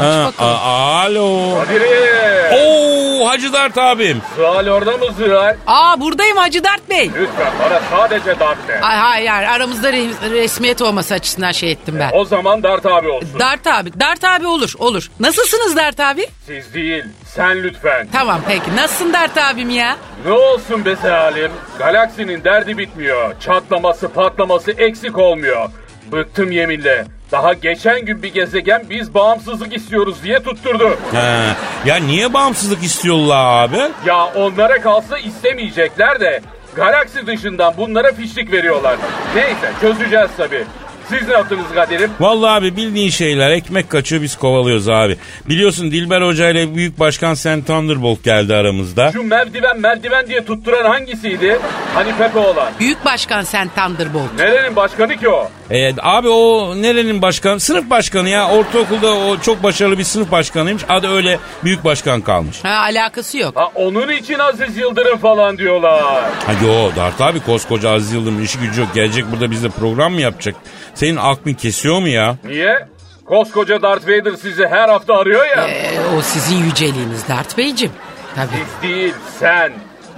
Ha, 0.00 0.24
bakalım. 0.26 0.34
a- 0.38 1.00
alo. 1.00 1.54
Kadir'im. 1.64 2.58
Oo 2.58 3.05
Hacı 3.26 3.52
Dert 3.52 3.78
abim. 3.78 4.22
Zuhal 4.36 4.66
orada 4.68 4.90
mı 4.96 5.04
Zuhal? 5.18 5.56
Aa 5.66 6.00
buradayım 6.00 6.36
Hacı 6.36 6.64
Dert 6.64 6.90
Bey. 6.90 7.10
Lütfen 7.20 7.52
bana 7.64 7.80
sadece 7.90 8.40
Dart 8.40 8.68
de. 8.68 8.80
Ay 8.80 8.96
hayır 8.96 9.26
hayır 9.28 9.48
aramızda 9.48 9.90
re- 9.90 10.30
resmiyet 10.30 10.82
olması 10.82 11.14
açısından 11.14 11.52
şey 11.52 11.72
ettim 11.72 11.96
ben. 12.00 12.10
O 12.12 12.24
zaman 12.24 12.62
Dart 12.62 12.86
abi 12.86 13.08
olsun. 13.08 13.38
Dart 13.40 13.66
abi. 13.66 14.00
Dart 14.00 14.24
abi 14.24 14.46
olur 14.46 14.72
olur. 14.78 15.10
Nasılsınız 15.20 15.76
Dart 15.76 16.00
abi? 16.00 16.26
Siz 16.46 16.74
değil, 16.74 17.04
sen 17.24 17.62
lütfen. 17.62 18.08
Tamam 18.12 18.40
peki. 18.48 18.76
Nasılsın 18.76 19.12
Dart 19.12 19.38
abim 19.38 19.70
ya? 19.70 19.96
Ne 20.26 20.32
olsun 20.32 20.84
be 20.84 20.96
Salim? 20.96 21.50
Galaksinin 21.78 22.44
derdi 22.44 22.78
bitmiyor. 22.78 23.40
Çatlaması 23.40 24.08
patlaması 24.08 24.70
eksik 24.72 25.18
olmuyor. 25.18 25.68
Bıktım 26.12 26.50
yeminle. 26.50 27.04
Daha 27.32 27.52
geçen 27.52 28.04
gün 28.04 28.22
bir 28.22 28.34
gezegen 28.34 28.84
biz 28.90 29.14
bağımsızlık 29.14 29.76
istiyoruz 29.76 30.22
diye 30.22 30.38
tutturdu. 30.42 30.96
He. 31.12 31.46
Ya 31.88 31.96
niye 31.96 32.32
bağımsızlık 32.34 32.82
istiyorlar 32.82 33.64
abi? 33.64 33.78
Ya 34.06 34.24
onlara 34.26 34.80
kalsa 34.80 35.18
istemeyecekler 35.18 36.20
de 36.20 36.40
galaksi 36.74 37.26
dışından 37.26 37.74
bunlara 37.76 38.12
fişlik 38.12 38.52
veriyorlar. 38.52 38.96
Neyse 39.34 39.72
çözeceğiz 39.80 40.30
tabii. 40.36 40.64
Siz 41.08 41.28
ne 41.28 41.34
yaptınız 41.34 41.64
Kadir'im? 41.74 42.10
Vallahi 42.20 42.50
abi 42.50 42.76
bildiğin 42.76 43.10
şeyler 43.10 43.50
ekmek 43.50 43.90
kaçıyor 43.90 44.22
biz 44.22 44.36
kovalıyoruz 44.36 44.88
abi. 44.88 45.16
Biliyorsun 45.48 45.90
Dilber 45.90 46.22
Hoca 46.22 46.48
ile 46.50 46.74
Büyük 46.74 46.98
Başkan 47.00 47.34
Sen 47.34 47.62
Thunderbolt 47.62 48.24
geldi 48.24 48.54
aramızda. 48.54 49.12
Şu 49.12 49.22
merdiven 49.22 49.80
merdiven 49.80 50.26
diye 50.26 50.44
tutturan 50.44 50.84
hangisiydi? 50.90 51.58
Hani 51.94 52.12
Pepe 52.18 52.38
olan. 52.38 52.68
Büyük 52.80 53.04
başkan 53.04 53.42
sen 53.42 53.68
Thunderbolt. 53.68 54.34
Nerenin 54.38 54.76
başkanı 54.76 55.16
ki 55.16 55.28
o? 55.28 55.50
E, 55.70 55.92
abi 56.02 56.28
o 56.28 56.74
nerenin 56.82 57.22
başkanı? 57.22 57.60
Sınıf 57.60 57.90
başkanı 57.90 58.28
ya. 58.28 58.48
Ortaokulda 58.50 59.14
o 59.14 59.38
çok 59.40 59.62
başarılı 59.62 59.98
bir 59.98 60.04
sınıf 60.04 60.30
başkanıymış. 60.30 60.82
Adı 60.88 61.08
öyle 61.08 61.38
Büyük 61.64 61.84
Başkan 61.84 62.20
kalmış. 62.20 62.64
Ha 62.64 62.68
alakası 62.78 63.38
yok. 63.38 63.56
Ha 63.56 63.70
onun 63.74 64.08
için 64.08 64.38
Aziz 64.38 64.76
Yıldırım 64.76 65.18
falan 65.18 65.58
diyorlar. 65.58 66.02
Ha 66.46 66.52
yo 66.64 66.90
Dart 66.96 67.20
abi 67.20 67.40
koskoca 67.40 67.90
Aziz 67.90 68.12
Yıldırım 68.12 68.44
işi 68.44 68.58
gücü 68.58 68.80
yok. 68.80 68.94
Gelecek 68.94 69.24
burada 69.32 69.50
bizde 69.50 69.68
program 69.68 70.12
mı 70.12 70.20
yapacak? 70.20 70.54
Senin 70.96 71.16
aklın 71.16 71.52
kesiyor 71.54 72.00
mu 72.00 72.08
ya? 72.08 72.36
Niye? 72.44 72.86
Koskoca 73.26 73.82
Darth 73.82 74.04
Vader 74.04 74.32
sizi 74.42 74.66
her 74.66 74.88
hafta 74.88 75.14
arıyor 75.14 75.44
ya. 75.56 75.68
Ee, 75.68 75.98
o 76.18 76.22
sizin 76.22 76.56
yüceliğiniz 76.64 77.28
Dart 77.28 77.58
Beyciğim. 77.58 77.92
Tabii. 78.34 78.48
Siz 78.80 78.90
değil, 78.90 79.14
sen. 79.40 79.72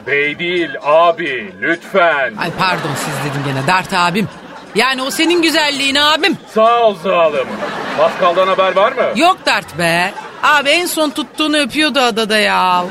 Bey 0.07 0.39
değil, 0.39 0.71
abi. 0.83 1.53
Lütfen. 1.61 2.35
Ay 2.39 2.51
pardon 2.59 2.91
siz 2.97 3.31
dedim 3.31 3.43
gene 3.47 3.67
Dart 3.67 3.93
abim. 3.93 4.29
Yani 4.75 5.03
o 5.03 5.11
senin 5.11 5.43
güzelliğin 5.43 5.95
abim. 5.95 6.37
Sağ 6.55 6.81
ol 6.83 6.95
zalim. 7.03 7.47
Pascal'dan 7.99 8.49
haber 8.49 8.77
var 8.77 8.93
mı? 8.93 9.03
Yok 9.17 9.39
Dart 9.47 9.79
be. 9.79 10.13
Abi 10.43 10.69
en 10.71 10.87
son 10.87 11.11
tuttuğunu 11.11 11.57
öpüyordu 11.59 12.01
adada 12.01 12.39
ya. 12.39 12.85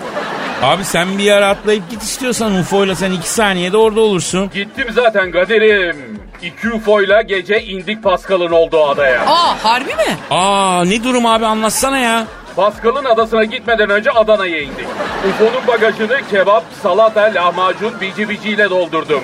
Abi 0.61 0.83
sen 0.83 1.17
bir 1.17 1.23
yere 1.23 1.45
atlayıp 1.45 1.89
git 1.89 2.03
istiyorsan 2.03 2.55
UFO'yla 2.55 2.95
sen 2.95 3.11
iki 3.11 3.29
saniyede 3.29 3.77
orada 3.77 4.01
olursun. 4.01 4.49
Gittim 4.53 4.87
zaten 4.93 5.31
Kadir'im. 5.31 6.16
İki 6.41 6.69
UFO'yla 6.69 7.21
gece 7.21 7.61
indik 7.63 8.03
Pascal'ın 8.03 8.51
olduğu 8.51 8.85
adaya. 8.85 9.21
Aa 9.27 9.63
harbi 9.63 9.89
mi? 9.95 10.17
Aa 10.31 10.83
ne 10.85 11.03
durum 11.03 11.25
abi 11.25 11.45
anlatsana 11.45 11.97
ya. 11.99 12.25
Pascal'ın 12.55 13.05
adasına 13.05 13.43
gitmeden 13.43 13.89
önce 13.89 14.11
Adana'ya 14.11 14.61
indik. 14.61 14.87
UFO'nun 15.29 15.67
bagajını 15.67 16.21
kebap, 16.31 16.63
salata, 16.83 17.21
lahmacun, 17.21 18.01
bici 18.01 18.29
biciyle 18.29 18.69
doldurdum. 18.69 19.21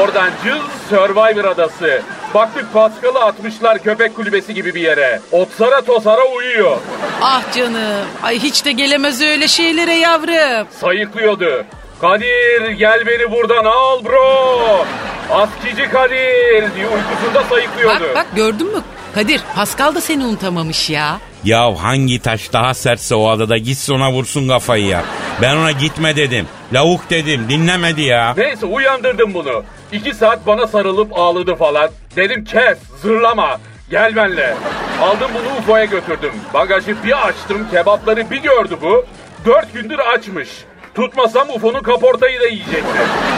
Oradan 0.00 0.30
cız 0.44 0.62
Survivor 0.90 1.44
adası. 1.44 2.02
Baktık 2.34 2.72
Pascal'ı 2.72 3.18
atmışlar 3.24 3.78
köpek 3.78 4.16
kulübesi 4.16 4.54
gibi 4.54 4.74
bir 4.74 4.80
yere. 4.80 5.20
Otsara 5.32 5.80
tosara 5.82 6.24
uyuyor. 6.36 6.76
Ah 7.22 7.42
canım. 7.56 8.06
Ay 8.22 8.38
hiç 8.38 8.64
de 8.64 8.72
gelemez 8.72 9.22
öyle 9.22 9.48
şeylere 9.48 9.94
yavrum. 9.94 10.66
Sayıklıyordu. 10.80 11.64
Kadir 12.02 12.70
gel 12.70 13.06
beni 13.06 13.30
buradan 13.32 13.64
al 13.64 14.04
bro. 14.04 14.86
Askici 15.30 15.90
Kadir 15.90 16.74
diye 16.74 16.86
uykusunda 16.88 17.44
sayıklıyordu. 17.48 18.04
Bak 18.04 18.14
bak 18.14 18.26
gördün 18.36 18.66
mü? 18.72 18.82
Kadir 19.14 19.40
Pascal 19.54 19.94
da 19.94 20.00
seni 20.00 20.24
unutamamış 20.24 20.90
ya. 20.90 21.18
Ya 21.44 21.82
hangi 21.82 22.22
taş 22.22 22.52
daha 22.52 22.74
sertse 22.74 23.14
o 23.14 23.28
adada 23.28 23.56
gitsin 23.58 23.94
ona 23.94 24.12
vursun 24.12 24.48
kafayı 24.48 24.86
ya. 24.86 25.04
Ben 25.42 25.56
ona 25.56 25.70
gitme 25.70 26.16
dedim. 26.16 26.46
Lavuk 26.72 27.10
dedim 27.10 27.46
dinlemedi 27.48 28.02
ya. 28.02 28.34
Neyse 28.36 28.66
uyandırdım 28.66 29.34
bunu. 29.34 29.64
İki 29.92 30.14
saat 30.14 30.46
bana 30.46 30.66
sarılıp 30.66 31.18
ağladı 31.18 31.54
falan. 31.54 31.90
Dedim 32.16 32.44
kes 32.44 32.78
zırlama 33.02 33.60
gel 33.90 34.16
benle. 34.16 34.54
Aldım 35.02 35.30
bunu 35.34 35.58
UFO'ya 35.58 35.84
götürdüm. 35.84 36.32
Bagajı 36.54 37.04
bir 37.04 37.28
açtım 37.28 37.66
kebapları 37.70 38.30
bir 38.30 38.42
gördü 38.42 38.76
bu. 38.82 39.04
Dört 39.46 39.74
gündür 39.74 39.98
açmış. 39.98 40.48
Tutmasam 40.94 41.50
UFO'nun 41.50 41.80
kaportayı 41.80 42.40
da 42.40 42.46
yiyecekti. 42.46 42.82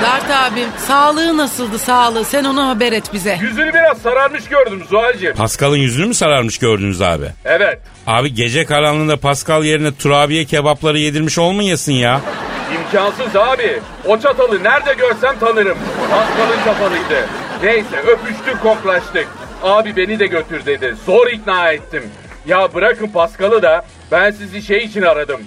Dart 0.03 0.31
abim 0.53 0.69
sağlığı 0.79 1.37
nasıldı 1.37 1.79
sağlığı 1.79 2.25
sen 2.25 2.45
onu 2.45 2.69
haber 2.69 2.93
et 2.93 3.13
bize. 3.13 3.39
Yüzünü 3.43 3.75
biraz 3.75 3.99
sararmış 3.99 4.45
gördüm 4.49 4.83
Zuhal'cığım. 4.91 5.35
Pascal'ın 5.37 5.77
yüzünü 5.77 6.07
mü 6.07 6.15
sararmış 6.15 6.59
gördünüz 6.59 7.03
abi? 7.03 7.27
Evet. 7.45 7.79
Abi 8.07 8.35
gece 8.35 8.65
karanlığında 8.65 9.17
Pascal 9.17 9.65
yerine 9.65 9.95
turabiye 9.95 10.45
kebapları 10.45 10.99
yedirmiş 10.99 11.39
olmayasın 11.39 11.93
ya. 11.93 12.21
İmkansız 12.79 13.37
abi. 13.37 13.81
O 14.07 14.19
çatalı 14.21 14.63
nerede 14.65 14.95
görsem 14.95 15.39
tanırım. 15.41 15.79
Pascal'ın 16.11 16.65
çatalıydı. 16.65 17.27
Neyse 17.63 17.97
öpüştük 18.07 18.63
koklaştık. 18.63 19.29
Abi 19.63 19.97
beni 19.97 20.19
de 20.19 20.27
götür 20.27 20.67
dedi. 20.67 20.95
Zor 21.07 21.27
ikna 21.27 21.73
ettim. 21.73 22.03
Ya 22.47 22.75
bırakın 22.75 23.09
Pascal'ı 23.09 23.63
da 23.63 23.85
ben 24.13 24.31
sizi 24.31 24.63
şey 24.63 24.85
için 24.85 25.03
aradım. 25.03 25.41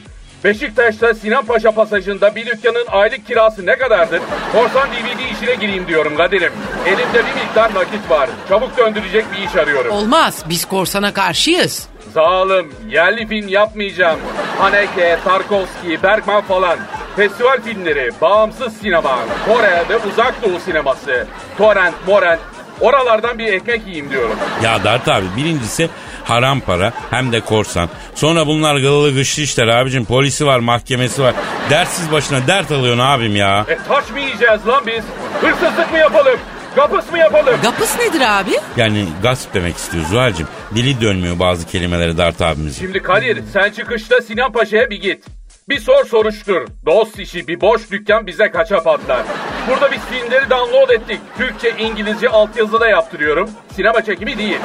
Beşiktaş'ta 0.44 1.13
Sinan 1.13 1.46
Paşa 1.46 1.72
pasajında 1.72 2.36
bir 2.36 2.46
dükkanın 2.46 2.86
aylık 2.91 3.27
kirası 3.27 3.65
ne 3.65 3.77
kadardır? 3.77 4.22
Korsan 4.53 4.89
DVD 4.91 5.34
işine 5.36 5.56
gireyim 5.56 5.88
diyorum 5.88 6.17
Kadir'im. 6.17 6.51
Elimde 6.86 7.25
bir 7.25 7.41
miktar 7.41 7.74
nakit 7.74 8.10
var. 8.12 8.29
Çabuk 8.50 8.77
döndürecek 8.77 9.25
bir 9.32 9.48
iş 9.48 9.56
arıyorum. 9.56 9.91
Olmaz. 9.91 10.44
Biz 10.50 10.65
korsana 10.65 11.13
karşıyız. 11.13 11.88
Zalim, 12.13 12.72
yerli 12.89 13.27
film 13.27 13.48
yapmayacağım. 13.48 14.20
Haneke, 14.58 15.17
Tarkovski, 15.24 16.03
Bergman 16.03 16.41
falan. 16.41 16.77
Festival 17.15 17.62
filmleri, 17.62 18.12
bağımsız 18.22 18.77
sinema, 18.77 19.20
Kore 19.46 19.84
ve 19.89 19.98
uzak 19.98 20.44
doğu 20.44 20.60
sineması, 20.60 21.27
torrent, 21.58 21.96
morent, 22.08 22.39
oralardan 22.82 23.38
bir 23.39 23.53
ekmek 23.53 23.82
yiyeyim 23.86 24.10
diyorum. 24.10 24.36
Ya 24.63 24.84
Dert 24.84 25.08
abi 25.08 25.25
birincisi 25.38 25.89
haram 26.27 26.60
para 26.60 26.93
hem 27.10 27.31
de 27.31 27.39
korsan. 27.41 27.89
Sonra 28.15 28.48
bunlar 28.48 28.75
gılılı 28.77 29.13
gışlı 29.15 29.43
işler 29.43 29.67
abicim. 29.67 30.05
Polisi 30.05 30.46
var 30.46 30.60
mahkemesi 30.60 31.22
var. 31.24 31.34
Dertsiz 31.69 32.12
başına 32.12 32.48
dert 32.48 32.72
alıyorsun 32.72 33.01
abim 33.03 33.36
ya. 33.36 33.65
E 33.67 33.77
taş 33.88 34.10
mı 34.12 34.19
yiyeceğiz 34.19 34.67
lan 34.67 34.84
biz? 34.88 35.03
Hırsızlık 35.41 35.91
mı 35.91 35.98
yapalım? 35.98 36.39
Kapıs 36.75 37.12
mı 37.12 37.17
yapalım? 37.17 37.55
Gapıs 37.63 38.00
nedir 38.00 38.22
abi? 38.39 38.51
Yani 38.77 39.05
gasp 39.24 39.53
demek 39.53 39.77
istiyor 39.77 40.05
Zuhal'cim. 40.05 40.48
Dili 40.75 41.01
dönmüyor 41.01 41.39
bazı 41.39 41.67
kelimeleri 41.67 42.17
Dert 42.17 42.41
abimizin. 42.41 42.86
Şimdi 42.86 43.01
Kadir 43.03 43.43
sen 43.53 43.69
çıkışta 43.72 44.22
Sinan 44.22 44.51
Paşa'ya 44.51 44.89
bir 44.89 45.01
git. 45.01 45.24
Bir 45.69 45.79
sor 45.79 46.05
soruştur. 46.05 46.67
Dost 46.86 47.19
işi 47.19 47.48
bir 47.48 47.62
boş 47.62 47.91
dükkan 47.91 48.27
bize 48.27 48.51
kaça 48.51 48.84
patlar. 48.84 49.24
Burada 49.69 49.91
biz 49.91 50.00
filmleri 50.12 50.50
download 50.50 50.89
ettik. 50.89 51.19
Türkçe, 51.38 51.69
İngilizce 51.79 52.29
altyazıda 52.29 52.88
yaptırıyorum. 52.88 53.50
Sinema 53.75 54.01
çekimi 54.01 54.38
değil. 54.38 54.57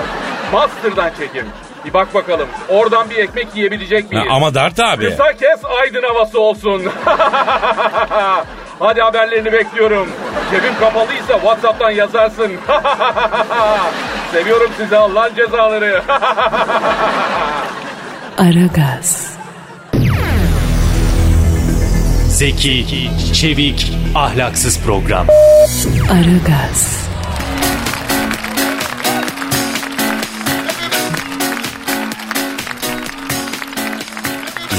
Master'dan 0.53 1.11
çekim. 1.19 1.47
Bir 1.85 1.93
bak 1.95 2.15
bakalım. 2.15 2.49
Oradan 2.69 3.11
bir 3.11 3.17
ekmek 3.17 3.57
yiyebilecek 3.57 4.05
Ha, 4.05 4.09
miyiz? 4.11 4.27
ama 4.31 4.55
Dert 4.55 4.81
abi. 4.81 5.09
Kısa 5.11 5.33
kes 5.33 5.61
aydın 5.81 6.03
havası 6.03 6.41
olsun. 6.41 6.83
Hadi 8.79 9.01
haberlerini 9.01 9.53
bekliyorum. 9.53 10.09
Cebim 10.51 10.79
kapalıysa 10.81 11.33
Whatsapp'tan 11.35 11.91
yazarsın. 11.91 12.53
Seviyorum 14.33 14.71
sizi 14.77 14.97
Allah'ın 14.97 15.35
cezaları. 15.35 16.03
Aragaz, 18.39 19.37
Zeki, 22.29 23.11
çevik, 23.35 23.93
ahlaksız 24.15 24.81
program. 24.85 25.27
Aragaz, 26.13 27.09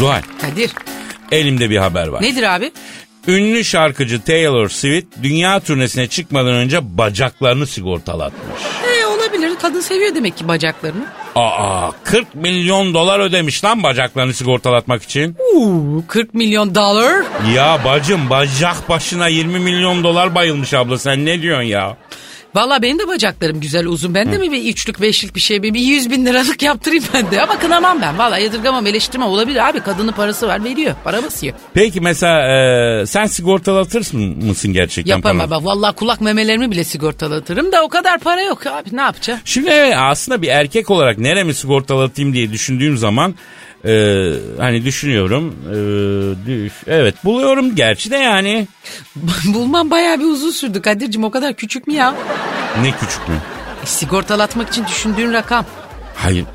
Zuhal 0.03 0.21
Kadir. 0.41 0.71
elimde 1.31 1.69
bir 1.69 1.77
haber 1.77 2.07
var. 2.07 2.21
Nedir 2.21 2.55
abi? 2.55 2.71
Ünlü 3.27 3.63
şarkıcı 3.63 4.21
Taylor 4.21 4.69
Swift 4.69 5.07
dünya 5.23 5.59
turnesine 5.59 6.07
çıkmadan 6.07 6.53
önce 6.53 6.97
bacaklarını 6.97 7.67
sigortalatmış. 7.67 8.61
E, 9.01 9.05
olabilir. 9.05 9.51
Kadın 9.61 9.79
seviyor 9.79 10.15
demek 10.15 10.37
ki 10.37 10.47
bacaklarını. 10.47 11.05
Aa 11.35 11.91
40 12.03 12.35
milyon 12.35 12.93
dolar 12.93 13.19
ödemiş 13.19 13.63
lan 13.65 13.83
bacaklarını 13.83 14.33
sigortalatmak 14.33 15.03
için. 15.03 15.37
Uuu 15.55 16.03
40 16.07 16.33
milyon 16.33 16.75
dolar. 16.75 17.23
Ya 17.55 17.79
bacım 17.85 18.29
bacak 18.29 18.89
başına 18.89 19.27
20 19.27 19.59
milyon 19.59 20.03
dolar 20.03 20.35
bayılmış 20.35 20.73
abla 20.73 20.97
sen 20.97 21.25
ne 21.25 21.41
diyorsun 21.41 21.63
ya? 21.63 21.97
Valla 22.55 22.81
benim 22.81 22.99
de 22.99 23.07
bacaklarım 23.07 23.59
güzel 23.59 23.85
uzun. 23.85 24.13
Ben 24.13 24.31
de 24.31 24.37
mi 24.37 24.51
bir 24.51 24.65
üçlük 24.65 25.01
beşlik 25.01 25.35
bir 25.35 25.39
şey 25.39 25.63
bir 25.63 25.73
bir 25.73 25.79
yüz 25.79 26.11
bin 26.11 26.25
liralık 26.25 26.61
yaptırayım 26.61 27.03
ben 27.13 27.31
de. 27.31 27.41
Ama 27.41 27.59
kınamam 27.59 28.01
ben. 28.01 28.17
Valla 28.17 28.37
yadırgamam 28.37 28.87
eleştirmem 28.87 29.27
olabilir 29.27 29.69
abi. 29.69 29.79
Kadının 29.79 30.11
parası 30.11 30.47
var 30.47 30.63
veriyor. 30.63 30.95
Para 31.03 31.23
basıyor. 31.23 31.55
Peki 31.73 32.01
mesela 32.01 32.41
e, 33.01 33.05
sen 33.05 33.25
sigortalatır 33.25 34.13
mısın 34.43 34.73
gerçekten? 34.73 35.15
Yapamam 35.15 35.51
ben. 35.51 35.65
Valla 35.65 35.91
kulak 35.91 36.21
memelerimi 36.21 36.71
bile 36.71 36.83
sigortalatırım 36.83 37.71
da 37.71 37.83
o 37.83 37.89
kadar 37.89 38.19
para 38.19 38.41
yok 38.41 38.67
abi 38.67 38.89
ne 38.95 39.01
yapacağım? 39.01 39.39
Şimdi 39.45 39.69
evet, 39.69 39.95
aslında 39.97 40.41
bir 40.41 40.47
erkek 40.47 40.89
olarak 40.89 41.17
neremi 41.17 41.53
sigortalatayım 41.53 42.33
diye 42.33 42.51
düşündüğüm 42.51 42.97
zaman 42.97 43.35
e, 43.85 44.33
hani 44.59 44.85
düşünüyorum. 44.85 45.55
e, 45.69 45.75
düş- 46.47 46.83
evet 46.87 47.15
buluyorum 47.25 47.75
gerçi 47.75 48.11
de 48.11 48.15
yani. 48.17 48.67
Bulmam 49.45 49.91
bayağı 49.91 50.19
bir 50.19 50.25
uzun 50.25 50.51
sürdü 50.51 50.81
Kadir'cim 50.81 51.23
o 51.23 51.31
kadar 51.31 51.53
küçük 51.53 51.87
mü 51.87 51.93
ya? 51.93 52.15
Ne 52.81 52.91
küçük 52.91 53.29
mü? 53.29 53.35
E, 53.83 53.85
sigortalatmak 53.85 54.69
için 54.69 54.85
düşündüğün 54.85 55.33
rakam. 55.33 55.65
Hayır. 56.15 56.45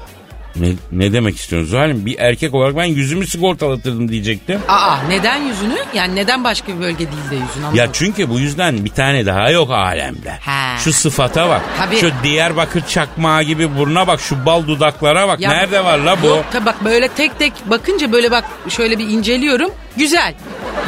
Ne, 0.56 0.72
ne 0.92 1.12
demek 1.12 1.36
istiyorsun 1.36 1.70
Zuhal'im? 1.70 2.06
Bir 2.06 2.18
erkek 2.18 2.54
olarak 2.54 2.76
ben 2.76 2.84
yüzümü 2.84 3.26
sigortalatırdım 3.26 4.08
diyecektim. 4.08 4.60
Aa 4.68 4.96
neden 5.08 5.36
yüzünü? 5.42 5.76
Yani 5.94 6.14
neden 6.16 6.44
başka 6.44 6.76
bir 6.76 6.80
bölge 6.80 6.98
değil 6.98 7.30
de 7.30 7.34
yüzün 7.34 7.56
anlamadım. 7.58 7.78
Ya 7.78 7.88
çünkü 7.92 8.30
bu 8.30 8.38
yüzden 8.40 8.84
bir 8.84 8.90
tane 8.90 9.26
daha 9.26 9.50
yok 9.50 9.70
alemde. 9.70 10.30
Ha. 10.40 10.76
Şu 10.78 10.92
sıfata 10.92 11.48
bak. 11.48 11.62
Tabii. 11.78 11.96
Şu 11.96 12.10
Diyarbakır 12.22 12.80
çakmağı 12.86 13.42
gibi 13.42 13.76
buruna 13.78 14.06
bak. 14.06 14.20
Şu 14.20 14.46
bal 14.46 14.66
dudaklara 14.66 15.28
bak. 15.28 15.40
Ya- 15.40 15.50
Nerede 15.50 15.84
var 15.84 15.98
la 15.98 16.22
bu? 16.22 16.26
Yok 16.26 16.44
tabii 16.52 16.66
bak 16.66 16.84
böyle 16.84 17.08
tek 17.08 17.38
tek 17.38 17.52
bakınca 17.66 18.12
böyle 18.12 18.30
bak 18.30 18.44
şöyle 18.68 18.98
bir 18.98 19.08
inceliyorum. 19.08 19.70
Güzel. 19.98 20.34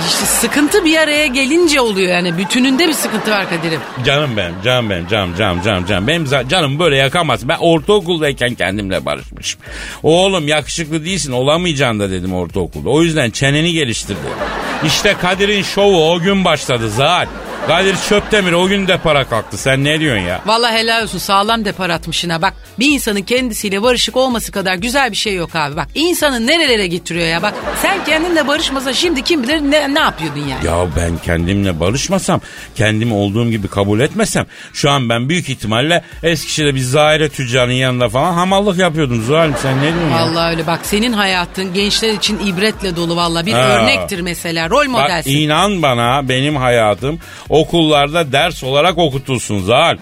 İşte 0.08 0.24
sıkıntı 0.26 0.84
bir 0.84 0.96
araya 0.96 1.26
gelince 1.26 1.80
oluyor 1.80 2.08
yani. 2.08 2.38
Bütününde 2.38 2.88
bir 2.88 2.92
sıkıntı 2.92 3.30
var 3.30 3.50
Kadir'im. 3.50 3.80
Canım 4.06 4.36
benim, 4.36 4.54
canım 4.64 4.90
benim, 4.90 5.08
canım, 5.08 5.34
canım, 5.38 5.62
canım, 5.62 5.86
canım. 5.86 6.06
Benim 6.06 6.24
canım 6.48 6.78
böyle 6.78 6.96
yakamaz. 6.96 7.48
Ben 7.48 7.56
ortaokuldayken 7.60 8.54
kendimle 8.54 9.04
barışmışım. 9.04 9.60
Oğlum 10.02 10.48
yakışıklı 10.48 11.04
değilsin, 11.04 11.32
olamayacaksın 11.32 12.00
da 12.00 12.10
dedim 12.10 12.34
ortaokulda. 12.34 12.90
O 12.90 13.02
yüzden 13.02 13.30
çeneni 13.30 13.72
geliştir 13.72 14.16
dedim. 14.16 14.46
İşte 14.86 15.14
Kadir'in 15.20 15.62
şovu 15.62 16.10
o 16.12 16.20
gün 16.20 16.44
başladı 16.44 16.90
zaten. 16.90 17.49
Kadir 17.66 17.96
Çöptemir 18.08 18.52
o 18.52 18.66
gün 18.68 18.88
de 18.88 18.98
para 18.98 19.24
kalktı. 19.24 19.58
Sen 19.58 19.84
ne 19.84 20.00
diyorsun 20.00 20.22
ya? 20.24 20.40
Vallahi 20.46 20.74
helal 20.78 21.02
olsun 21.02 21.18
sağlam 21.18 21.64
depar 21.64 21.90
atmışsın 21.90 22.30
ha. 22.30 22.42
Bak 22.42 22.54
bir 22.78 22.86
insanın 22.86 23.22
kendisiyle 23.22 23.82
barışık 23.82 24.16
olması 24.16 24.52
kadar 24.52 24.74
güzel 24.74 25.10
bir 25.10 25.16
şey 25.16 25.34
yok 25.34 25.56
abi. 25.56 25.76
Bak 25.76 25.88
insanı 25.94 26.46
nerelere 26.46 26.86
getiriyor 26.86 27.26
ya. 27.26 27.42
Bak 27.42 27.54
sen 27.82 28.04
kendinle 28.04 28.48
barışmasan 28.48 28.92
şimdi 28.92 29.24
kim 29.24 29.42
bilir 29.42 29.60
ne, 29.60 29.94
ne 29.94 29.98
yapıyordun 30.00 30.40
yani. 30.40 30.66
Ya 30.66 30.86
ben 30.96 31.18
kendimle 31.24 31.80
barışmasam, 31.80 32.40
kendimi 32.74 33.14
olduğum 33.14 33.50
gibi 33.50 33.68
kabul 33.68 34.00
etmesem 34.00 34.46
şu 34.72 34.90
an 34.90 35.08
ben 35.08 35.28
büyük 35.28 35.48
ihtimalle 35.48 36.04
Eskişehir'de 36.22 36.74
bir 36.74 36.80
zahire 36.80 37.28
tüccarının 37.28 37.72
yanında 37.74 38.08
falan 38.08 38.32
hamallık 38.32 38.78
yapıyordum 38.78 39.22
Zuhal'im 39.22 39.54
sen 39.62 39.78
ne 39.78 39.82
diyorsun 39.82 40.10
ya? 40.10 40.16
Vallahi 40.22 40.50
öyle 40.50 40.66
bak 40.66 40.80
senin 40.82 41.12
hayatın 41.12 41.74
gençler 41.74 42.12
için 42.14 42.38
ibretle 42.46 42.96
dolu 42.96 43.16
vallahi 43.16 43.46
bir 43.46 43.52
Ha. 43.52 43.60
örnektir 43.60 44.20
mesela 44.20 44.70
rol 44.70 44.80
Bak 44.80 44.88
modelsin. 44.88 45.30
inan 45.30 45.82
bana 45.82 46.28
benim 46.28 46.56
hayatım 46.56 47.18
okullarda 47.50 48.32
ders 48.32 48.64
olarak 48.64 48.98
okutulsun 48.98 49.64
Zal. 49.64 49.96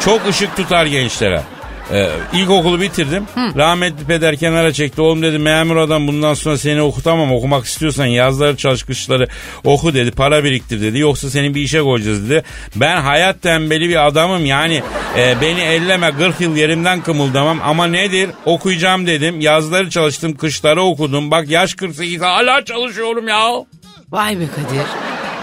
Çok 0.00 0.28
ışık 0.28 0.56
tutar 0.56 0.86
gençlere. 0.86 1.42
Ee, 1.92 2.08
ilkokulu 2.32 2.80
bitirdim. 2.80 3.24
Rahmetli 3.56 4.04
peder 4.04 4.36
kenara 4.36 4.72
çekti. 4.72 5.00
Oğlum 5.02 5.22
dedi 5.22 5.38
memur 5.38 5.76
adam 5.76 6.08
bundan 6.08 6.34
sonra 6.34 6.58
seni 6.58 6.82
okutamam. 6.82 7.32
Okumak 7.32 7.64
istiyorsan 7.64 8.06
yazları 8.06 8.56
çalış 8.56 8.82
kışları 8.82 9.28
oku 9.64 9.94
dedi. 9.94 10.10
Para 10.10 10.44
biriktir 10.44 10.80
dedi. 10.80 10.98
Yoksa 10.98 11.30
seni 11.30 11.54
bir 11.54 11.60
işe 11.60 11.80
koyacağız 11.80 12.30
dedi. 12.30 12.42
Ben 12.76 13.00
hayat 13.00 13.42
tembeli 13.42 13.88
bir 13.88 14.06
adamım. 14.06 14.46
Yani 14.46 14.82
e, 15.18 15.34
beni 15.40 15.60
elleme 15.60 16.12
40 16.18 16.40
yıl 16.40 16.56
yerimden 16.56 17.00
kımıldamam. 17.00 17.60
Ama 17.64 17.86
nedir? 17.86 18.30
Okuyacağım 18.44 19.06
dedim. 19.06 19.40
Yazları 19.40 19.90
çalıştım. 19.90 20.36
Kışları 20.36 20.82
okudum. 20.82 21.30
Bak 21.30 21.48
yaş 21.48 21.74
48 21.74 22.20
hala 22.20 22.64
çalışıyorum 22.64 23.28
ya. 23.28 23.50
Vay 24.10 24.40
be 24.40 24.44
Kadir. 24.46 24.86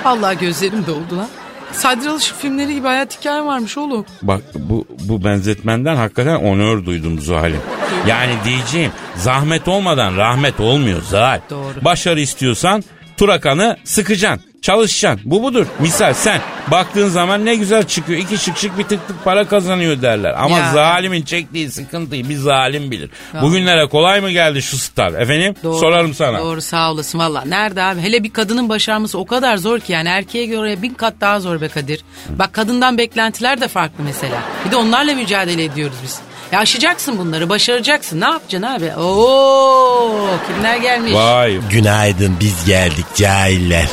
Vallahi 0.05 0.37
gözlerim 0.37 0.85
doldu 0.87 1.17
lan. 1.17 1.27
Sadri 1.73 2.09
Alışık 2.09 2.37
filmleri 2.37 2.73
gibi 2.75 2.87
hayat 2.87 3.19
hikaye 3.19 3.45
varmış 3.45 3.77
oğlum. 3.77 4.05
Bak 4.21 4.41
bu, 4.55 4.85
bu 4.99 5.23
benzetmenden 5.23 5.95
hakikaten 5.95 6.35
onör 6.35 6.85
duydum 6.85 7.19
Zuhal'im. 7.19 7.61
Yani 8.07 8.33
diyeceğim 8.45 8.91
zahmet 9.15 9.67
olmadan 9.67 10.17
rahmet 10.17 10.59
olmuyor 10.59 11.01
Zuhal. 11.01 11.39
Doğru. 11.49 11.73
Başarı 11.81 12.19
istiyorsan 12.19 12.83
turakanı 13.21 13.77
sıkacaksın. 13.83 14.51
Çalışacaksın. 14.61 15.31
Bu 15.31 15.43
budur. 15.43 15.65
Misal 15.79 16.13
sen 16.13 16.41
baktığın 16.71 17.07
zaman 17.07 17.45
ne 17.45 17.55
güzel 17.55 17.83
çıkıyor. 17.83 18.19
İki 18.19 18.37
şık 18.37 18.57
şık 18.57 18.77
bir 18.77 18.83
tık 18.83 19.07
tık 19.07 19.23
para 19.23 19.47
kazanıyor 19.47 20.01
derler. 20.01 20.33
Ama 20.37 20.57
Ya. 20.57 20.71
zalimin 20.73 21.21
çektiği 21.21 21.71
sıkıntıyı 21.71 22.29
bir 22.29 22.35
zalim 22.35 22.91
bilir. 22.91 23.09
Ya. 23.33 23.41
Bugünlere 23.41 23.87
kolay 23.87 24.21
mı 24.21 24.31
geldi 24.31 24.61
şu 24.61 24.77
star? 24.77 25.13
Efendim? 25.13 25.55
Doğru. 25.63 25.79
Sorarım 25.79 26.13
sana. 26.13 26.39
Doğru 26.39 26.61
sağ 26.61 26.91
olasın 26.91 27.19
valla. 27.19 27.43
Nerede 27.45 27.83
abi? 27.83 28.01
Hele 28.01 28.23
bir 28.23 28.33
kadının 28.33 28.69
başarması 28.69 29.19
o 29.19 29.25
kadar 29.25 29.57
zor 29.57 29.79
ki 29.79 29.91
yani 29.91 30.09
erkeğe 30.09 30.45
göre 30.45 30.81
bin 30.81 30.93
kat 30.93 31.13
daha 31.21 31.39
zor 31.39 31.61
be 31.61 31.67
Kadir. 31.67 32.01
Bak 32.29 32.53
kadından 32.53 32.97
beklentiler 32.97 33.61
de 33.61 33.67
farklı 33.67 34.03
mesela. 34.03 34.37
Bir 34.65 34.71
de 34.71 34.75
onlarla 34.75 35.15
mücadele 35.15 35.63
ediyoruz 35.63 35.97
biz. 36.03 36.19
Ya 36.51 36.59
aşacaksın 36.59 37.17
bunları, 37.17 37.49
başaracaksın. 37.49 38.21
Ne 38.21 38.25
yapacaksın 38.25 38.61
abi? 38.67 38.95
Oo, 38.95 40.27
kimler 40.47 40.77
gelmiş? 40.77 41.13
Vay 41.13 41.57
Günaydın 41.69 42.37
biz 42.39 42.65
geldik 42.65 43.05
cahiller. 43.15 43.87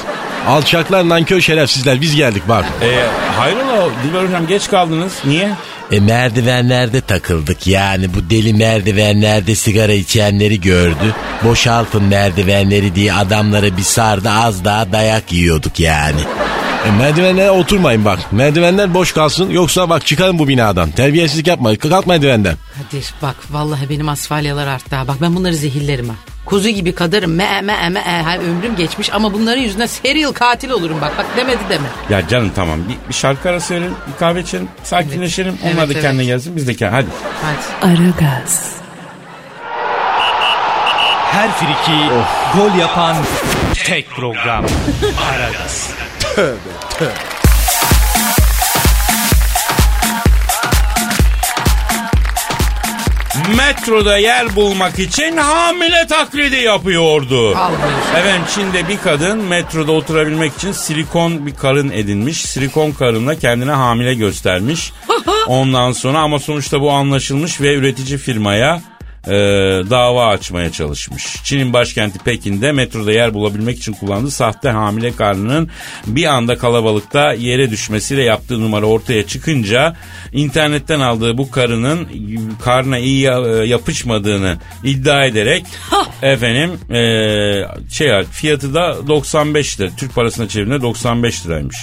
Alçaklar 0.49 1.09
nankör 1.09 1.40
şerefsizler 1.40 2.01
biz 2.01 2.16
geldik 2.16 2.42
bak. 2.49 2.64
E, 2.83 2.90
hayrola 3.37 3.88
Dilber 4.05 4.25
hocam 4.25 4.47
geç 4.47 4.68
kaldınız. 4.71 5.12
Niye? 5.25 5.51
E 5.92 6.01
merdivenlerde 6.01 7.01
takıldık 7.01 7.66
yani 7.66 8.14
bu 8.14 8.31
deli 8.31 8.55
merdivenlerde 8.55 9.55
sigara 9.55 9.92
içenleri 9.92 10.61
gördü. 10.61 11.14
Boşaltın 11.44 12.03
merdivenleri 12.03 12.94
diye 12.94 13.12
adamlara 13.12 13.77
bir 13.77 13.83
sardı 13.83 14.31
az 14.31 14.64
daha 14.64 14.92
dayak 14.92 15.33
yiyorduk 15.33 15.81
yani. 15.81 16.21
E, 16.86 16.90
merdivenlere 16.90 17.50
oturmayın 17.50 18.04
bak. 18.04 18.18
Merdivenler 18.32 18.94
boş 18.94 19.12
kalsın 19.12 19.50
yoksa 19.50 19.90
bak 19.90 20.06
çıkarın 20.06 20.38
bu 20.38 20.48
binadan. 20.48 20.90
Terbiyesizlik 20.90 21.46
yapma. 21.46 21.76
Kalk 21.76 22.06
merdivenden. 22.06 22.56
Kadir 22.74 23.14
bak 23.22 23.36
vallahi 23.50 23.88
benim 23.88 24.08
asfalyalar 24.08 24.66
arttı 24.66 24.96
ha. 24.96 25.08
Bak 25.08 25.16
ben 25.20 25.36
bunları 25.36 25.54
zehirlerim 25.54 26.08
ha. 26.08 26.14
Kuzu 26.46 26.68
gibi 26.68 26.94
kadarım 26.94 27.34
me 27.34 27.60
me 27.62 27.88
me 27.88 28.00
e, 28.00 28.22
ha, 28.22 28.36
ömrüm 28.38 28.76
geçmiş 28.76 29.12
ama 29.12 29.32
bunların 29.32 29.62
yüzünden 29.62 29.86
serial 29.86 30.32
katil 30.32 30.70
olurum 30.70 31.00
bak. 31.00 31.12
Bak 31.18 31.26
demedi 31.36 31.58
deme. 31.70 31.88
Ya 32.10 32.28
canım 32.28 32.52
tamam 32.56 32.78
bir, 32.88 33.08
bir 33.08 33.14
şarkı 33.14 33.48
arası 33.50 33.74
verelim, 33.74 33.94
bir 34.12 34.18
kahve 34.18 34.40
içelim, 34.40 34.68
sakinleşelim. 34.84 35.54
Evet. 35.62 35.74
Onlar 35.74 35.84
Evet, 35.86 35.96
da 35.96 36.00
kendine 36.00 36.22
evet. 36.22 36.26
gelsin, 36.34 36.56
biz 36.56 36.68
de 36.68 36.74
kendine. 36.74 37.00
Hadi. 37.00 37.06
Hadi. 37.82 37.92
Aragaz, 37.92 38.72
Her 41.32 41.50
friki 41.52 41.98
gol 42.56 42.78
yapan 42.80 43.16
tek 43.84 44.10
program. 44.10 44.64
Aragaz. 45.34 45.90
Metroda 53.57 54.18
yer 54.18 54.57
bulmak 54.57 54.98
için 54.98 55.37
hamile 55.37 56.07
taklidi 56.07 56.57
yapıyordu. 56.57 57.51
Efendim 58.16 58.42
Çin'de 58.55 58.88
bir 58.88 58.98
kadın 58.98 59.38
metroda 59.38 59.92
oturabilmek 59.92 60.55
için 60.55 60.72
silikon 60.72 61.46
bir 61.46 61.55
karın 61.55 61.90
edinmiş. 61.90 62.44
Silikon 62.44 62.92
karınla 62.92 63.35
kendine 63.35 63.72
hamile 63.72 64.14
göstermiş. 64.14 64.92
Ondan 65.46 65.92
sonra 65.92 66.18
ama 66.18 66.38
sonuçta 66.38 66.81
bu 66.81 66.90
anlaşılmış 66.90 67.61
ve 67.61 67.74
üretici 67.74 68.18
firmaya 68.18 68.81
e, 69.26 69.31
dava 69.90 70.26
açmaya 70.26 70.72
çalışmış. 70.72 71.24
Çin'in 71.44 71.72
başkenti 71.72 72.18
Pekin'de 72.18 72.72
metroda 72.72 73.12
yer 73.12 73.35
bulabilmek 73.35 73.78
için 73.78 73.92
kullandığı 73.92 74.31
sahte 74.31 74.68
hamile 74.70 75.16
karnının 75.16 75.68
bir 76.07 76.24
anda 76.24 76.59
kalabalıkta 76.59 77.33
yere 77.33 77.70
düşmesiyle 77.70 78.22
yaptığı 78.22 78.61
numara 78.61 78.87
ortaya 78.87 79.26
çıkınca 79.26 79.96
internetten 80.33 81.00
aldığı 81.00 81.38
bu 81.38 81.50
karının 81.50 82.09
karna 82.62 82.98
iyi 82.98 83.20
ya- 83.20 83.64
yapışmadığını 83.64 84.57
iddia 84.85 85.24
ederek 85.24 85.64
efendim 86.22 86.94
e, 86.94 87.00
şey 87.90 88.24
fiyatı 88.24 88.74
da 88.74 89.07
95 89.09 89.81
lira. 89.81 89.90
Türk 89.96 90.14
parasına 90.14 90.48
çevirdiğinde 90.48 90.83
95 90.83 91.46
liraymış. 91.46 91.76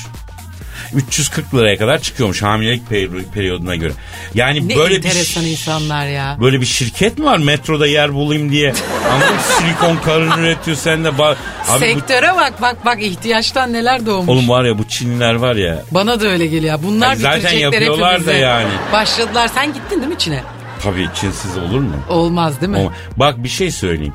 340 0.93 1.53
liraya 1.55 1.77
kadar 1.77 2.01
çıkıyormuş 2.01 2.41
hamilelik 2.41 2.89
peri- 2.89 3.31
periyoduna 3.33 3.75
göre. 3.75 3.93
Yani 4.33 4.67
Ne 4.69 4.75
böyle 4.75 4.91
bir 4.91 5.05
enteresan 5.05 5.45
insanlar 5.45 6.07
ya. 6.07 6.37
Böyle 6.41 6.61
bir 6.61 6.65
şirket 6.65 7.17
mi 7.17 7.25
var 7.25 7.37
metroda 7.37 7.87
yer 7.87 8.13
bulayım 8.13 8.51
diye? 8.51 8.73
Anladın? 9.11 9.35
Silikon 9.57 9.97
karın 9.97 10.31
üretiyor 10.43 10.77
sen 10.77 11.03
de. 11.03 11.09
Ba- 11.09 11.35
Abi 11.69 11.75
bu, 11.75 11.79
Sektöre 11.79 12.35
bak 12.35 12.53
bak 12.61 12.85
bak 12.85 13.03
ihtiyaçtan 13.03 13.73
neler 13.73 14.05
doğmuş. 14.05 14.29
oğlum 14.29 14.49
var 14.49 14.63
ya 14.65 14.77
bu 14.77 14.83
Çinliler 14.87 15.33
var 15.35 15.55
ya. 15.55 15.83
Bana 15.91 16.21
da 16.21 16.27
öyle 16.27 16.45
geliyor. 16.47 16.79
Bunlar 16.83 17.09
Ay 17.09 17.15
zaten 17.15 17.57
yapıyorlar 17.57 18.25
da 18.25 18.33
yani. 18.33 18.69
Başladılar. 18.93 19.47
Sen 19.55 19.73
gittin 19.73 19.95
değil 19.97 20.07
mi 20.11 20.17
Çin'e? 20.17 20.43
Tabii 20.83 21.09
Çinsiz 21.15 21.57
olur 21.57 21.79
mu? 21.79 21.95
Olmaz 22.09 22.61
değil 22.61 22.71
mi? 22.71 22.77
Ama 22.79 22.91
bak 23.17 23.43
bir 23.43 23.49
şey 23.49 23.71
söyleyeyim. 23.71 24.13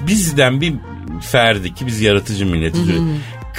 Bizden 0.00 0.60
bir 0.60 0.74
ferdi 1.22 1.74
ki 1.74 1.86
biz 1.86 2.00
yaratıcı 2.00 2.46
milletiz. 2.46 2.80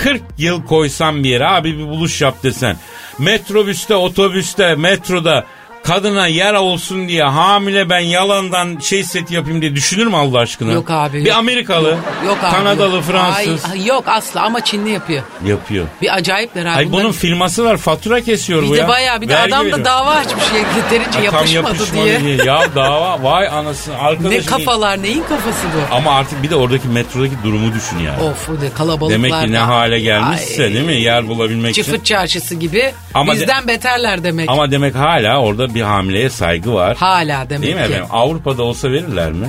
40 0.03 0.21
yıl 0.37 0.65
koysam 0.65 1.23
bir 1.23 1.29
yere 1.29 1.47
abi 1.47 1.77
bir 1.77 1.87
buluş 1.87 2.21
yap 2.21 2.43
desen. 2.43 2.77
Metrobüste, 3.19 3.95
otobüste, 3.95 4.75
metroda 4.75 5.45
kadına 5.83 6.27
yer 6.27 6.53
olsun 6.53 7.07
diye 7.07 7.23
hamile 7.23 7.89
ben 7.89 7.99
yalandan 7.99 8.77
şey 8.79 9.03
set 9.03 9.31
yapayım 9.31 9.61
diye 9.61 9.75
düşünür 9.75 10.07
mü 10.07 10.15
Allah 10.15 10.39
aşkına? 10.39 10.71
Yok 10.71 10.91
abi, 10.91 11.17
Bir 11.19 11.25
yok. 11.29 11.37
Amerikalı, 11.37 11.97
Yok 12.25 12.37
abi. 12.43 12.55
Kanadalı, 12.55 12.95
yok. 12.95 13.03
Fransız 13.03 13.65
Ay, 13.71 13.85
yok 13.85 14.03
asla 14.07 14.41
ama 14.43 14.63
Çinli 14.63 14.89
yapıyor. 14.89 15.23
yapıyor. 15.45 15.85
Bir 16.01 16.15
acayipler 16.15 16.65
abi. 16.65 16.69
Ay 16.77 16.91
bunun 16.91 17.11
firması 17.11 17.65
var 17.65 17.77
fatura 17.77 18.21
kesiyor 18.21 18.63
bir 18.63 18.67
bu 18.69 18.73
de 18.75 18.77
ya. 18.79 18.87
bayağı 18.87 19.21
bir 19.21 19.29
de 19.29 19.33
Vergi 19.33 19.55
adam 19.55 19.71
da 19.71 19.85
dava 19.85 20.09
açmış 20.09 20.43
ya 20.55 20.59
yeterince 20.83 21.19
Ay, 21.19 21.25
tam 21.25 21.33
yapışmadı, 21.33 21.73
yapışmadı 21.73 22.23
diye. 22.25 22.35
Ya 22.45 22.61
dava 22.75 23.23
vay 23.23 23.47
anasını 23.47 23.97
arkadaşım. 23.97 24.31
Ne 24.31 24.45
kafalar 24.45 25.03
neyin 25.03 25.23
kafası 25.23 25.67
bu? 25.91 25.95
Ama 25.95 26.11
artık 26.11 26.43
bir 26.43 26.49
de 26.49 26.55
oradaki 26.55 26.87
metrodaki 26.87 27.33
durumu 27.43 27.73
düşün 27.73 27.99
yani. 27.99 28.23
Of 28.23 28.49
o 28.49 28.61
de 28.61 28.69
kalabalıklar. 28.77 29.09
Demek 29.09 29.31
ki 29.45 29.51
ne 29.51 29.57
hale 29.57 29.99
gelmişse 29.99 30.63
Ay, 30.63 30.73
değil 30.73 30.85
mi 30.85 30.93
yer 31.01 31.27
bulabilmek 31.27 31.71
için. 31.71 31.83
Çıfıt 31.83 32.05
çarşısı 32.05 32.55
gibi 32.55 32.91
Ama 33.13 33.31
de- 33.35 33.39
bizden 33.41 33.67
beterler 33.67 34.23
demek. 34.23 34.49
Ama 34.49 34.71
demek 34.71 34.95
hala 34.95 35.37
orada 35.37 35.70
bir 35.75 35.81
hamileye 35.81 36.29
saygı 36.29 36.73
var. 36.73 36.97
Hala 36.97 37.49
demek 37.49 37.63
Değil 37.63 37.75
mi 37.75 37.81
ki. 37.81 37.87
efendim? 37.87 38.05
Avrupa'da 38.11 38.63
olsa 38.63 38.91
verirler 38.91 39.31
mi? 39.31 39.47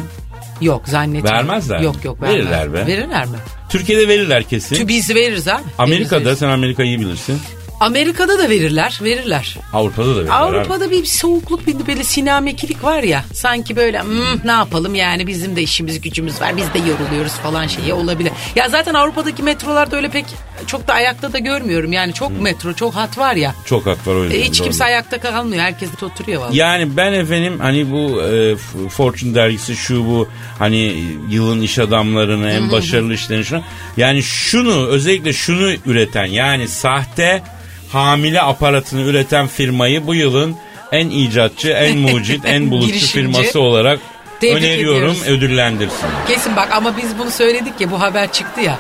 Yok 0.61 0.88
zannetmiyorum. 0.88 1.48
Vermezler 1.48 1.78
mi? 1.78 1.85
Yok 1.85 2.04
yok 2.04 2.22
vermez. 2.22 2.37
Verirler 2.38 2.72
be. 2.72 2.87
Verirler 2.87 3.26
mi? 3.26 3.37
Türkiye'de 3.68 4.08
verirler 4.08 4.42
kesin. 4.42 4.76
Çünkü 4.76 4.88
biz 4.88 5.14
veririz 5.14 5.48
abi. 5.48 5.62
Amerika'da 5.78 6.24
veririz. 6.24 6.38
sen 6.38 6.48
Amerika'yı 6.48 6.88
iyi 6.88 7.00
bilirsin. 7.00 7.38
Verirler 7.90 8.29
da 8.29 8.51
verirler. 8.51 8.99
Verirler. 9.03 9.57
Avrupa'da 9.73 10.07
da 10.07 10.16
verirler. 10.16 10.33
abi. 10.33 10.57
Avrupa'da 10.57 10.90
bir 10.90 11.05
soğukluk 11.05 11.66
bir 11.66 11.87
böyle 11.87 12.05
sinamekilik 12.05 12.85
var 12.85 13.03
ya. 13.03 13.25
Sanki 13.35 13.77
böyle 13.77 14.01
"Hmm, 14.03 14.38
ne 14.45 14.51
yapalım 14.53 14.95
yani 14.95 15.27
bizim 15.27 15.57
de 15.57 15.62
işimiz 15.62 16.01
gücümüz 16.01 16.40
var. 16.40 16.57
Biz 16.57 16.75
de 16.75 16.79
yoruluyoruz 16.90 17.33
falan 17.33 17.66
şeyi 17.66 17.92
olabilir. 17.92 18.33
Ya 18.57 18.68
zaten 18.68 18.95
Avrupa'daki 18.95 19.42
metrolarda 19.42 19.97
öyle 19.97 20.09
pek 20.11 20.25
çok 20.66 20.88
da 20.88 20.92
ayakta 20.92 21.33
da 21.33 21.38
görmüyorum. 21.38 21.92
Yani 21.92 22.14
çok 22.14 22.40
metro 22.40 22.73
çok 22.73 22.95
hat 22.95 23.18
var 23.18 23.37
ya. 23.37 23.55
Çok 23.66 23.87
hat 23.87 24.07
var 24.07 24.14
o 24.14 24.25
yüzden. 24.25 24.38
E, 24.38 24.42
hiç 24.45 24.59
doğru. 24.59 24.64
kimse 24.64 24.85
ayakta 24.85 25.21
kalmıyor. 25.21 25.62
Herkes 25.62 26.01
de 26.01 26.05
oturuyor 26.07 26.42
vallahi. 26.42 26.57
Yani 26.57 26.97
ben 26.97 27.12
efendim 27.12 27.59
hani 27.61 27.90
bu 27.90 28.23
e, 28.23 28.57
Fortune 28.88 29.35
dergisi 29.35 29.77
şu 29.77 30.07
bu 30.07 30.29
hani 30.59 31.05
yılın 31.31 31.61
iş 31.62 31.79
adamlarını 31.79 32.51
en 32.51 32.73
başarılı 32.73 33.14
işlerini 33.14 33.45
şunu. 33.45 33.62
Yani 33.97 34.23
şunu 34.23 34.87
özellikle 34.87 35.33
şunu 35.33 35.73
üreten 35.87 36.27
yani 36.27 36.68
sahte 36.68 37.42
hamile 37.92 38.42
aparatını 38.42 39.00
üreten 39.02 39.46
firmayı 39.46 40.07
bu 40.07 40.14
yılın 40.14 40.57
en 40.92 41.09
icatçı, 41.11 41.70
en 41.70 41.98
mucit, 42.12 42.44
en 42.44 42.70
bulutçu 42.70 43.07
firması 43.07 43.61
olarak 43.61 43.98
Tebrik 44.40 44.57
öneriyorum 44.57 44.98
ediyoruz. 45.11 45.28
ödüllendirsin. 45.28 46.07
Kesin 46.28 46.57
bak 46.57 46.68
ama 46.72 46.96
biz 46.96 47.18
bunu 47.18 47.31
söyledik 47.31 47.72
ya 47.81 47.90
bu 47.90 48.00
haber 48.00 48.33
çıktı 48.33 48.61
ya. 48.61 48.78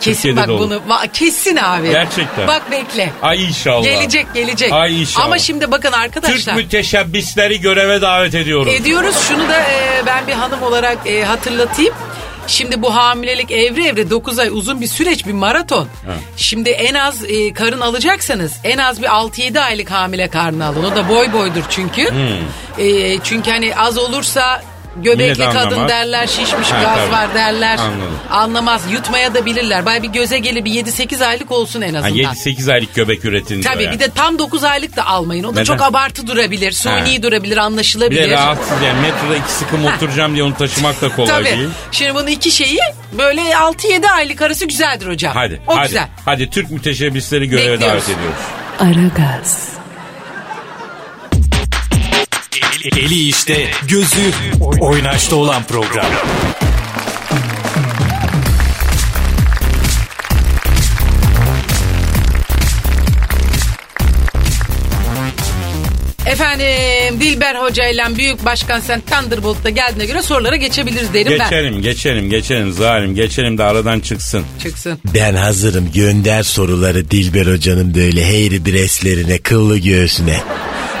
Kesin 0.00 0.22
Türkiye'de 0.22 0.52
bak 0.52 0.58
bunu 0.58 0.74
va- 0.88 1.08
kesin 1.12 1.56
abi. 1.56 1.90
Gerçekten. 1.90 2.48
Bak 2.48 2.70
bekle. 2.70 3.10
Ay 3.22 3.44
inşallah. 3.44 3.84
Gelecek 3.84 4.26
gelecek. 4.34 4.72
Ay 4.72 5.00
inşallah. 5.00 5.26
Ama 5.26 5.38
şimdi 5.38 5.70
bakın 5.70 5.90
Türk 5.90 5.98
arkadaşlar. 6.00 6.54
müteşebbisleri 6.54 7.60
göreve 7.60 8.00
davet 8.00 8.34
ediyoruz. 8.34 8.72
Ediyoruz. 8.74 9.16
Şunu 9.28 9.48
da 9.48 9.60
e, 9.60 10.02
ben 10.06 10.26
bir 10.26 10.32
hanım 10.32 10.62
olarak 10.62 10.98
e, 11.06 11.24
hatırlatayım. 11.24 11.94
Şimdi 12.46 12.82
bu 12.82 12.94
hamilelik 12.94 13.50
evre 13.50 13.84
evre 13.86 14.10
9 14.10 14.38
ay 14.38 14.48
uzun 14.48 14.80
bir 14.80 14.86
süreç 14.86 15.26
bir 15.26 15.32
maraton. 15.32 15.88
Şimdi 16.36 16.70
en 16.70 16.94
az 16.94 17.24
e, 17.24 17.52
karın 17.52 17.80
alacaksanız 17.80 18.52
en 18.64 18.78
az 18.78 19.02
bir 19.02 19.06
6-7 19.06 19.60
aylık 19.60 19.90
hamile 19.90 20.28
karnı 20.28 20.66
alın. 20.66 20.84
O 20.84 20.96
da 20.96 21.08
boy 21.08 21.32
boydur 21.32 21.62
çünkü. 21.70 22.08
E, 22.78 23.18
çünkü 23.18 23.50
hani 23.50 23.76
az 23.76 23.98
olursa 23.98 24.62
göbekli 24.96 25.32
Millet 25.42 25.52
kadın 25.54 25.66
anlamaz. 25.70 25.88
derler 25.88 26.26
şişmiş 26.26 26.70
Ha, 26.70 26.82
gaz 26.82 26.96
tabii. 26.96 27.12
var 27.12 27.34
derler. 27.34 27.78
Anladım. 27.78 28.18
Anlamaz 28.30 28.82
yutmaya 28.90 29.34
da 29.34 29.44
bilirler. 29.44 29.86
Bay 29.86 30.02
bir 30.02 30.08
göze 30.08 30.38
gelir 30.38 30.64
bir 30.64 30.70
7-8 30.72 31.24
aylık 31.26 31.50
olsun 31.52 31.80
en 31.80 31.92
Ha, 31.94 31.98
azından. 31.98 32.16
7-8 32.34 32.72
aylık 32.72 32.94
göbek 32.94 33.24
üretin 33.24 33.62
diyor 33.62 33.72
Tabii 33.74 33.82
yani. 33.84 33.94
bir 33.94 34.00
de 34.00 34.08
tam 34.10 34.38
9 34.38 34.64
aylık 34.64 34.96
da 34.96 35.06
almayın. 35.06 35.44
O 35.44 35.48
da 35.48 35.52
Neden? 35.52 35.64
çok 35.64 35.82
abartı 35.82 36.26
durabilir. 36.26 36.72
Suni 36.72 36.92
Ha. 37.16 37.22
durabilir, 37.22 37.52
Bir 37.52 37.56
anlaşılabilir. 37.56 38.30
de 38.30 38.34
rahatsız 38.34 38.82
yani 38.82 39.00
metroda 39.00 39.36
iki 39.36 39.52
sıkım 39.52 39.84
oturacağım 39.84 40.34
diye 40.34 40.44
onu 40.44 40.54
taşımak 40.56 41.02
da 41.02 41.08
kolay 41.08 41.28
Tabii. 41.28 41.44
değil. 41.44 41.68
Şimdi 41.92 42.14
bunun 42.14 42.26
iki 42.26 42.50
şeyi 42.50 42.78
böyle 43.18 43.40
6-7 43.56 44.08
aylık 44.10 44.42
arası 44.42 44.64
güzeldir 44.64 45.06
hocam. 45.08 45.32
Hadi 45.34 45.60
O 45.66 45.76
hadi. 45.76 45.88
güzel. 45.88 46.08
Hadi 46.24 46.50
Türk 46.50 46.70
müteşebbisleri 46.70 47.48
göreve 47.48 47.72
Bekliyoruz. 47.72 48.06
davet 48.08 48.18
ediyoruz. 48.18 48.38
Aragaz, 48.80 49.68
Eli 52.84 53.28
işte, 53.28 53.70
gözü 53.88 54.30
oynaşta 54.80 55.36
olan 55.36 55.64
program. 55.64 56.06
Efendim 66.26 67.20
Dilber 67.20 67.54
Hoca 67.54 67.88
ile 67.88 68.16
Büyük 68.16 68.44
Başkan 68.44 68.80
Sen 68.80 69.00
Thunderbolt'ta 69.00 69.70
geldiğine 69.70 70.06
göre 70.06 70.22
sorulara 70.22 70.56
geçebiliriz 70.56 71.14
derim 71.14 71.32
ben. 71.38 71.50
Geçelim 71.50 71.82
geçelim 71.82 72.30
geçelim 72.30 72.72
zalim 72.72 73.14
geçelim 73.14 73.58
de 73.58 73.62
aradan 73.64 74.00
çıksın. 74.00 74.44
Çıksın. 74.62 74.98
Ben 75.14 75.34
hazırım 75.34 75.92
gönder 75.94 76.42
soruları 76.42 77.10
Dilber 77.10 77.46
hocanın 77.46 77.94
böyle 77.94 78.24
heyri 78.26 78.66
breslerine 78.66 79.38
kıllı 79.38 79.78
göğsüne. 79.78 80.40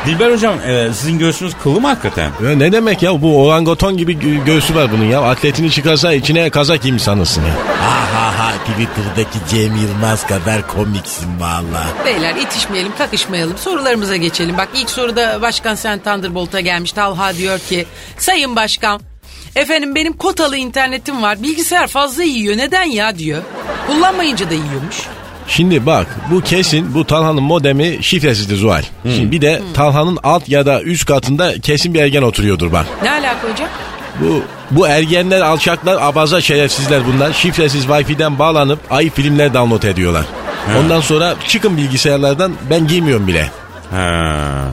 Dilber 0.06 0.30
hocam 0.32 0.54
e, 0.60 0.92
sizin 0.94 1.18
göğsünüz 1.18 1.52
kılı 1.62 1.80
mı 1.80 1.88
hakikaten? 1.88 2.30
Ya 2.44 2.56
ne 2.56 2.72
demek 2.72 3.02
ya 3.02 3.22
bu 3.22 3.44
orangoton 3.46 3.96
gibi 3.96 4.12
gö- 4.14 4.44
göğsü 4.44 4.74
var 4.74 4.92
bunun 4.92 5.04
ya. 5.04 5.20
Atletini 5.22 5.70
çıkarsa 5.70 6.12
içine 6.12 6.50
kazak 6.50 6.82
giymiş 6.82 7.02
sanırsın 7.02 7.42
ya. 7.42 7.54
Ha 7.80 8.00
ha 8.14 8.38
ha 8.38 8.52
Twitter'daki 8.66 9.38
Cem 9.50 9.76
Yılmaz 9.76 10.26
kadar 10.26 10.66
komiksin 10.68 11.40
valla. 11.40 11.84
Beyler 12.04 12.34
itişmeyelim, 12.36 12.92
kakışmayalım. 12.98 13.58
Sorularımıza 13.58 14.16
geçelim. 14.16 14.58
Bak 14.58 14.68
ilk 14.74 14.90
soruda 14.90 15.42
Başkan 15.42 15.74
Sen 15.74 15.98
Thunderbolt'a 15.98 16.60
gelmiş. 16.60 16.92
Talha 16.92 17.34
diyor 17.36 17.58
ki, 17.58 17.86
Sayın 18.18 18.56
Başkan, 18.56 19.00
efendim 19.56 19.94
benim 19.94 20.12
kotalı 20.12 20.56
internetim 20.56 21.22
var. 21.22 21.42
Bilgisayar 21.42 21.86
fazla 21.86 22.22
yiyor. 22.22 22.56
Neden 22.56 22.84
ya 22.84 23.18
diyor. 23.18 23.42
Kullanmayınca 23.86 24.50
da 24.50 24.54
yiyormuş. 24.54 24.96
Şimdi 25.48 25.86
bak 25.86 26.06
bu 26.30 26.40
kesin 26.40 26.94
bu 26.94 27.06
Talha'nın 27.06 27.42
modemi 27.42 27.98
şifresizdir 28.02 28.56
Zuhal. 28.56 28.82
Şimdi 29.04 29.32
bir 29.32 29.40
de 29.40 29.62
Talha'nın 29.74 30.18
alt 30.22 30.48
ya 30.48 30.66
da 30.66 30.82
üst 30.82 31.06
katında 31.06 31.60
kesin 31.60 31.94
bir 31.94 32.00
ergen 32.00 32.22
oturuyordur 32.22 32.72
bak. 32.72 32.86
Ne 33.02 33.10
alaka 33.10 33.48
hocam? 33.52 33.68
Bu 34.20 34.42
bu 34.70 34.88
ergenler 34.88 35.40
alçaklar 35.40 35.98
abaza 36.02 36.40
şerefsizler 36.40 37.02
bunlar. 37.06 37.32
Şifresiz 37.32 37.84
Wi-Fi'den 37.84 38.38
bağlanıp 38.38 38.78
ay 38.90 39.10
filmler 39.10 39.54
download 39.54 39.82
ediyorlar. 39.82 40.24
Ondan 40.78 41.00
sonra 41.00 41.34
çıkın 41.48 41.76
bilgisayarlardan 41.76 42.52
ben 42.70 42.86
giymiyorum 42.86 43.26
bile. 43.26 43.50
Ha. 43.90 44.70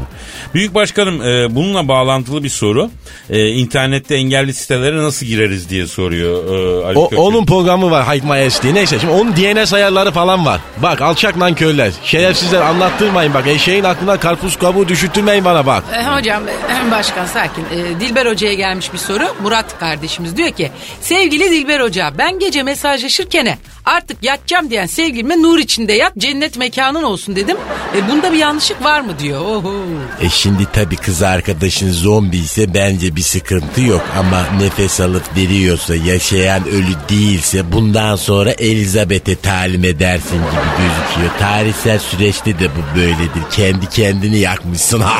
Büyük 0.53 0.75
başkanım 0.75 1.21
e, 1.21 1.55
bununla 1.55 1.87
bağlantılı 1.87 2.43
bir 2.43 2.49
soru. 2.49 2.91
E, 3.29 3.47
internette 3.47 4.15
engelli 4.15 4.53
sitelere 4.53 4.97
nasıl 4.97 5.25
gireriz 5.25 5.69
diye 5.69 5.87
soruyor 5.87 6.45
e, 6.45 6.85
Ali 6.85 6.97
O, 6.99 7.09
Kökçü. 7.09 7.21
onun 7.21 7.45
programı 7.45 7.91
var 7.91 8.05
Hide 8.15 8.25
My 8.25 8.45
Ass 8.47 8.63
diye. 8.63 8.73
Neyse 8.73 8.99
şimdi 8.99 9.13
onun 9.13 9.35
DNS 9.35 9.73
ayarları 9.73 10.11
falan 10.11 10.45
var. 10.45 10.61
Bak 10.77 11.01
alçak 11.01 11.35
nankörler. 11.35 11.91
Şerefsizler 12.03 12.61
anlattırmayın 12.61 13.33
bak. 13.33 13.47
Eşeğin 13.47 13.83
aklına 13.83 14.17
karpuz 14.19 14.57
kabuğu 14.57 14.87
düşürtmeyin 14.87 15.45
bana 15.45 15.65
bak. 15.65 15.83
E, 15.95 16.03
hocam 16.17 16.43
e, 16.47 16.91
başkan 16.91 17.25
sakin. 17.25 17.61
E, 17.63 17.99
Dilber 17.99 18.25
Hoca'ya 18.25 18.53
gelmiş 18.53 18.93
bir 18.93 18.97
soru. 18.97 19.23
Murat 19.41 19.79
kardeşimiz 19.79 20.37
diyor 20.37 20.51
ki 20.51 20.71
sevgili 21.01 21.51
Dilber 21.51 21.79
Hoca 21.79 22.11
ben 22.17 22.39
gece 22.39 22.63
mesajlaşırken 22.63 23.57
artık 23.85 24.23
yatacağım 24.23 24.69
diyen 24.69 24.85
sevgilime 24.85 25.41
nur 25.41 25.59
içinde 25.59 25.93
yat 25.93 26.13
cennet 26.17 26.57
mekanın 26.57 27.03
olsun 27.03 27.35
dedim. 27.35 27.57
E, 27.97 28.07
bunda 28.11 28.33
bir 28.33 28.37
yanlışlık 28.37 28.83
var 28.83 29.01
mı 29.01 29.19
diyor. 29.19 29.41
Oho. 29.41 29.73
E 30.21 30.28
şimdi 30.29 30.65
tabii 30.73 30.95
kız 30.95 31.21
arkadaşın 31.23 31.91
zombi 31.91 32.37
ise 32.37 32.73
bence 32.73 33.15
bir 33.15 33.21
sıkıntı 33.21 33.81
yok 33.81 34.01
ama 34.19 34.43
nefes 34.61 34.99
alıp 35.01 35.37
veriyorsa 35.37 35.95
yaşayan 35.95 36.67
ölü 36.67 36.93
değilse 37.09 37.71
bundan 37.71 38.15
sonra 38.15 38.51
Elizabeth'e 38.51 39.35
talim 39.35 39.85
edersin 39.85 40.35
gibi 40.37 40.77
gözüküyor. 40.77 41.31
Tarihsel 41.39 41.99
süreçte 41.99 42.59
de 42.59 42.67
bu 42.69 42.97
böyledir. 42.99 43.43
Kendi 43.51 43.89
kendini 43.89 44.37
yakmışsın. 44.37 45.03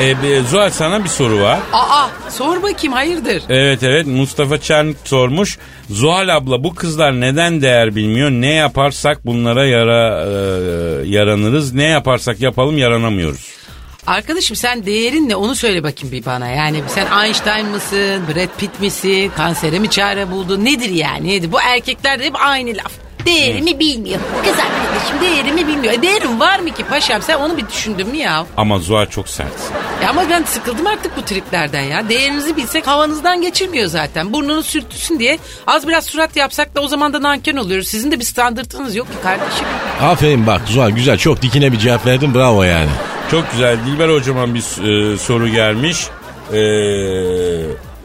E, 0.00 0.22
be- 0.22 0.42
Zuhal 0.50 0.70
sana 0.70 1.04
bir 1.04 1.08
soru 1.08 1.40
var. 1.40 1.58
Aa 1.72 2.08
sor 2.30 2.62
bakayım 2.62 2.92
hayırdır? 2.92 3.42
Evet 3.48 3.82
evet 3.82 4.06
Mustafa 4.06 4.58
Çernik 4.60 4.96
sormuş. 5.04 5.58
Zuhal 5.90 6.36
abla 6.36 6.64
bu 6.64 6.74
kızlar 6.74 7.20
neden 7.20 7.62
değer 7.62 7.96
bilmiyor? 7.96 8.30
Ne 8.30 8.52
yaparsak 8.54 9.26
bunlara 9.26 9.66
yara 9.66 10.24
e, 10.24 10.28
yaranırız. 11.08 11.72
Ne 11.74 11.84
yaparsak 11.84 12.40
yapalım 12.40 12.78
yaranamıyoruz. 12.78 13.46
Arkadaşım 14.06 14.56
sen 14.56 14.86
değerin 14.86 15.28
ne 15.28 15.36
onu 15.36 15.54
söyle 15.54 15.82
bakayım 15.82 16.12
bir 16.12 16.24
bana. 16.24 16.48
Yani 16.48 16.82
sen 16.88 17.22
Einstein 17.24 17.66
mısın, 17.66 18.22
Brad 18.28 18.58
Pitt 18.58 18.80
misin, 18.80 19.32
kansere 19.36 19.78
mi 19.78 19.90
çare 19.90 20.30
buldun 20.30 20.64
nedir 20.64 20.90
yani? 20.90 21.28
Nedir? 21.28 21.52
Bu 21.52 21.60
erkekler 21.60 22.18
de 22.18 22.24
hep 22.24 22.34
aynı 22.40 22.70
laf. 22.76 22.92
Değerimi 23.26 23.78
bilmiyor. 23.78 24.20
Kız 24.44 24.54
arkadaşım 24.58 25.20
değerimi 25.20 25.66
bilmiyor. 25.68 25.94
E 25.94 26.02
değerim 26.02 26.40
var 26.40 26.58
mı 26.58 26.70
ki 26.70 26.84
paşam 26.84 27.22
sen 27.22 27.38
onu 27.38 27.56
bir 27.56 27.68
düşündün 27.68 28.08
mü 28.08 28.16
ya? 28.16 28.46
Ama 28.56 28.78
Zuhal 28.78 29.06
çok 29.06 29.28
sertsin. 29.28 29.74
Ya 30.02 30.10
ama 30.10 30.30
ben 30.30 30.42
sıkıldım 30.42 30.86
artık 30.86 31.16
bu 31.16 31.22
triplerden 31.22 31.82
ya. 31.82 32.08
Değerinizi 32.08 32.56
bilsek 32.56 32.86
havanızdan 32.86 33.42
geçirmiyor 33.42 33.86
zaten. 33.86 34.32
Burnunu 34.32 34.62
sürtüsün 34.62 35.18
diye 35.18 35.38
az 35.66 35.88
biraz 35.88 36.04
surat 36.04 36.36
yapsak 36.36 36.74
da 36.74 36.80
o 36.80 36.88
zaman 36.88 37.12
da 37.12 37.22
nanken 37.22 37.56
oluyoruz. 37.56 37.88
Sizin 37.88 38.10
de 38.10 38.18
bir 38.18 38.24
standartınız 38.24 38.96
yok 38.96 39.06
ki 39.06 39.14
kardeşim. 39.22 39.66
Aferin 40.02 40.46
bak 40.46 40.60
Zuhal 40.66 40.90
güzel 40.90 41.18
çok 41.18 41.42
dikine 41.42 41.72
bir 41.72 41.78
cevap 41.78 42.06
verdin 42.06 42.34
bravo 42.34 42.62
yani. 42.62 42.90
Çok 43.30 43.52
güzel. 43.52 43.78
Dilber 43.86 44.08
hocama 44.08 44.54
bir 44.54 44.60
e, 44.60 45.18
soru 45.18 45.48
gelmiş. 45.48 46.06
E, 46.52 46.60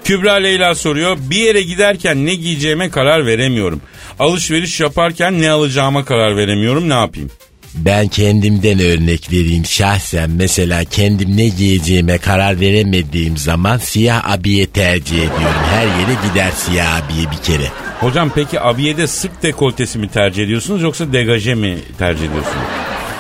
Kübra 0.04 0.34
Leyla 0.34 0.76
soruyor. 0.76 1.18
Bir 1.30 1.38
yere 1.38 1.62
giderken 1.62 2.26
ne 2.26 2.36
giyeceğime 2.36 2.90
karar 2.90 3.26
veremiyorum. 3.26 3.82
Alışveriş 4.20 4.80
yaparken 4.80 5.42
ne 5.42 5.52
alacağıma 5.52 6.06
karar 6.06 6.38
veremiyorum. 6.38 6.90
Ne 6.90 6.94
yapayım? 6.94 7.32
Ben 7.76 8.08
kendimden 8.08 8.80
örnek 8.80 9.32
vereyim 9.32 9.66
şahsen 9.66 10.30
mesela 10.30 10.84
kendim 10.84 11.38
ne 11.38 11.48
giyeceğime 11.48 12.18
karar 12.18 12.60
veremediğim 12.60 13.38
zaman 13.38 13.78
siyah 13.78 14.32
abiye 14.32 14.68
tercih 14.68 15.18
ediyorum. 15.18 15.62
Her 15.72 15.86
yere 15.86 16.30
gider 16.30 16.52
siyah 16.52 16.96
abiye 16.96 17.32
bir 17.32 17.44
kere. 17.44 17.68
Hocam 18.00 18.32
peki 18.36 18.62
abiyede 18.62 19.08
sırt 19.08 19.44
dekoltesi 19.44 20.00
mi 20.00 20.10
tercih 20.10 20.44
ediyorsunuz 20.44 20.82
yoksa 20.82 21.14
degaje 21.14 21.56
mi 21.56 21.78
tercih 21.98 22.26
ediyorsunuz? 22.26 22.66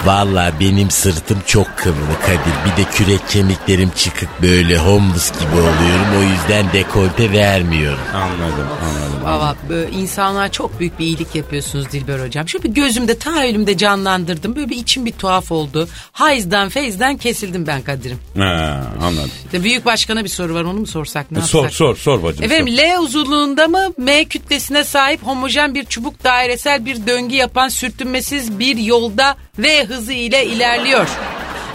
Valla 0.05 0.51
benim 0.59 0.91
sırtım 0.91 1.37
çok 1.47 1.77
kıvrı 1.77 2.19
Kadir. 2.21 2.53
Bir 2.71 2.83
de 2.83 2.89
kürek 2.91 3.29
kemiklerim 3.29 3.91
çıkık 3.95 4.29
böyle 4.41 4.77
homeless 4.77 5.31
gibi 5.39 5.51
oluyorum. 5.55 6.05
O 6.19 6.21
yüzden 6.21 6.73
dekolte 6.73 7.31
vermiyorum. 7.31 7.99
Anladım 8.15 8.67
anladım. 8.83 9.23
Valla 9.23 9.55
böyle 9.69 9.91
insanlığa 9.91 10.49
çok 10.51 10.79
büyük 10.79 10.99
bir 10.99 11.05
iyilik 11.05 11.35
yapıyorsunuz 11.35 11.91
Dilber 11.91 12.19
hocam. 12.25 12.47
Şu 12.49 12.63
bir 12.63 12.69
gözümde 12.69 13.17
tahayyülümde 13.19 13.77
canlandırdım. 13.77 14.55
Böyle 14.55 14.69
bir 14.69 14.75
içim 14.75 15.05
bir 15.05 15.11
tuhaf 15.11 15.51
oldu. 15.51 15.87
Hayızdan 16.11 16.69
feyzden 16.69 17.17
kesildim 17.17 17.67
ben 17.67 17.81
Kadir'im. 17.81 18.19
Ha, 18.37 18.83
anladım. 19.01 19.31
İşte 19.45 19.63
büyük 19.63 19.85
başkana 19.85 20.23
bir 20.23 20.29
soru 20.29 20.53
var 20.53 20.63
onu 20.63 20.79
mu 20.79 20.87
sorsak 20.87 21.31
ne 21.31 21.39
E, 21.39 21.41
sor 21.41 21.63
yapsak? 21.63 21.77
sor 21.77 21.95
sor 21.95 22.23
bacım. 22.23 22.43
Efendim 22.43 22.75
sor. 22.77 22.83
L 22.83 22.99
uzunluğunda 22.99 23.67
mı 23.67 23.87
M 23.97 24.25
kütlesine 24.25 24.83
sahip 24.83 25.23
homojen 25.23 25.75
bir 25.75 25.85
çubuk 25.85 26.23
dairesel 26.23 26.85
bir 26.85 27.07
döngü 27.07 27.35
yapan 27.35 27.67
sürtünmesiz 27.67 28.59
bir 28.59 28.77
yolda 28.77 29.35
V 29.59 29.85
hızı 29.85 30.13
ile 30.13 30.45
ilerliyor. 30.45 31.07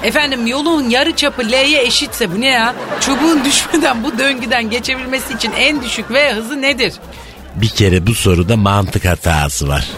Efendim 0.03 0.47
yolun 0.47 0.91
yarı 0.91 1.17
çapı 1.17 1.43
L'ye 1.43 1.83
eşitse 1.83 2.33
bu 2.33 2.41
ne 2.41 2.47
ya? 2.47 2.75
Çubuğun 3.01 3.45
düşmeden 3.45 4.05
bu 4.05 4.19
döngüden 4.19 4.71
geçebilmesi 4.71 5.35
için 5.35 5.53
en 5.53 5.83
düşük 5.83 6.11
V 6.11 6.33
hızı 6.35 6.62
nedir? 6.62 6.95
Bir 7.55 7.69
kere 7.69 8.07
bu 8.07 8.15
soruda 8.15 8.57
mantık 8.57 9.05
hatası 9.05 9.69
var. 9.69 9.89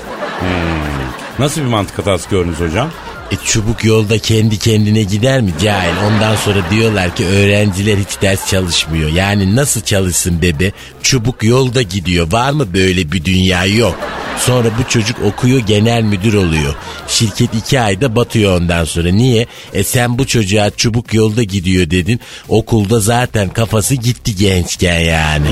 Nasıl 1.38 1.60
bir 1.60 1.66
mantık 1.66 1.98
hatası 1.98 2.30
gördünüz 2.30 2.60
hocam? 2.60 2.90
E 3.32 3.36
çubuk 3.44 3.84
yolda 3.84 4.18
kendi 4.18 4.58
kendine 4.58 5.02
gider 5.02 5.40
mi 5.40 5.50
cahil? 5.62 5.92
Ondan 6.06 6.36
sonra 6.36 6.58
diyorlar 6.70 7.16
ki 7.16 7.26
öğrenciler 7.26 7.96
hiç 7.96 8.22
ders 8.22 8.50
çalışmıyor. 8.50 9.10
Yani 9.10 9.56
nasıl 9.56 9.80
çalışsın 9.80 10.42
bebe? 10.42 10.72
Çubuk 11.02 11.42
yolda 11.42 11.82
gidiyor. 11.82 12.32
Var 12.32 12.50
mı 12.50 12.74
böyle 12.74 13.12
bir 13.12 13.24
dünya? 13.24 13.66
Yok. 13.66 13.98
Sonra 14.38 14.68
bu 14.78 14.90
çocuk 14.90 15.16
okuyor 15.24 15.60
genel 15.60 16.02
müdür 16.02 16.34
oluyor. 16.34 16.74
Şirket 17.08 17.54
iki 17.54 17.80
ayda 17.80 18.16
batıyor 18.16 18.60
ondan 18.60 18.84
sonra. 18.84 19.08
Niye? 19.08 19.46
E 19.72 19.84
sen 19.84 20.18
bu 20.18 20.26
çocuğa 20.26 20.70
çubuk 20.70 21.14
yolda 21.14 21.42
gidiyor 21.42 21.90
dedin. 21.90 22.20
Okulda 22.48 23.00
zaten 23.00 23.48
kafası 23.48 23.94
gitti 23.94 24.36
gençken 24.36 25.00
yani. 25.00 25.46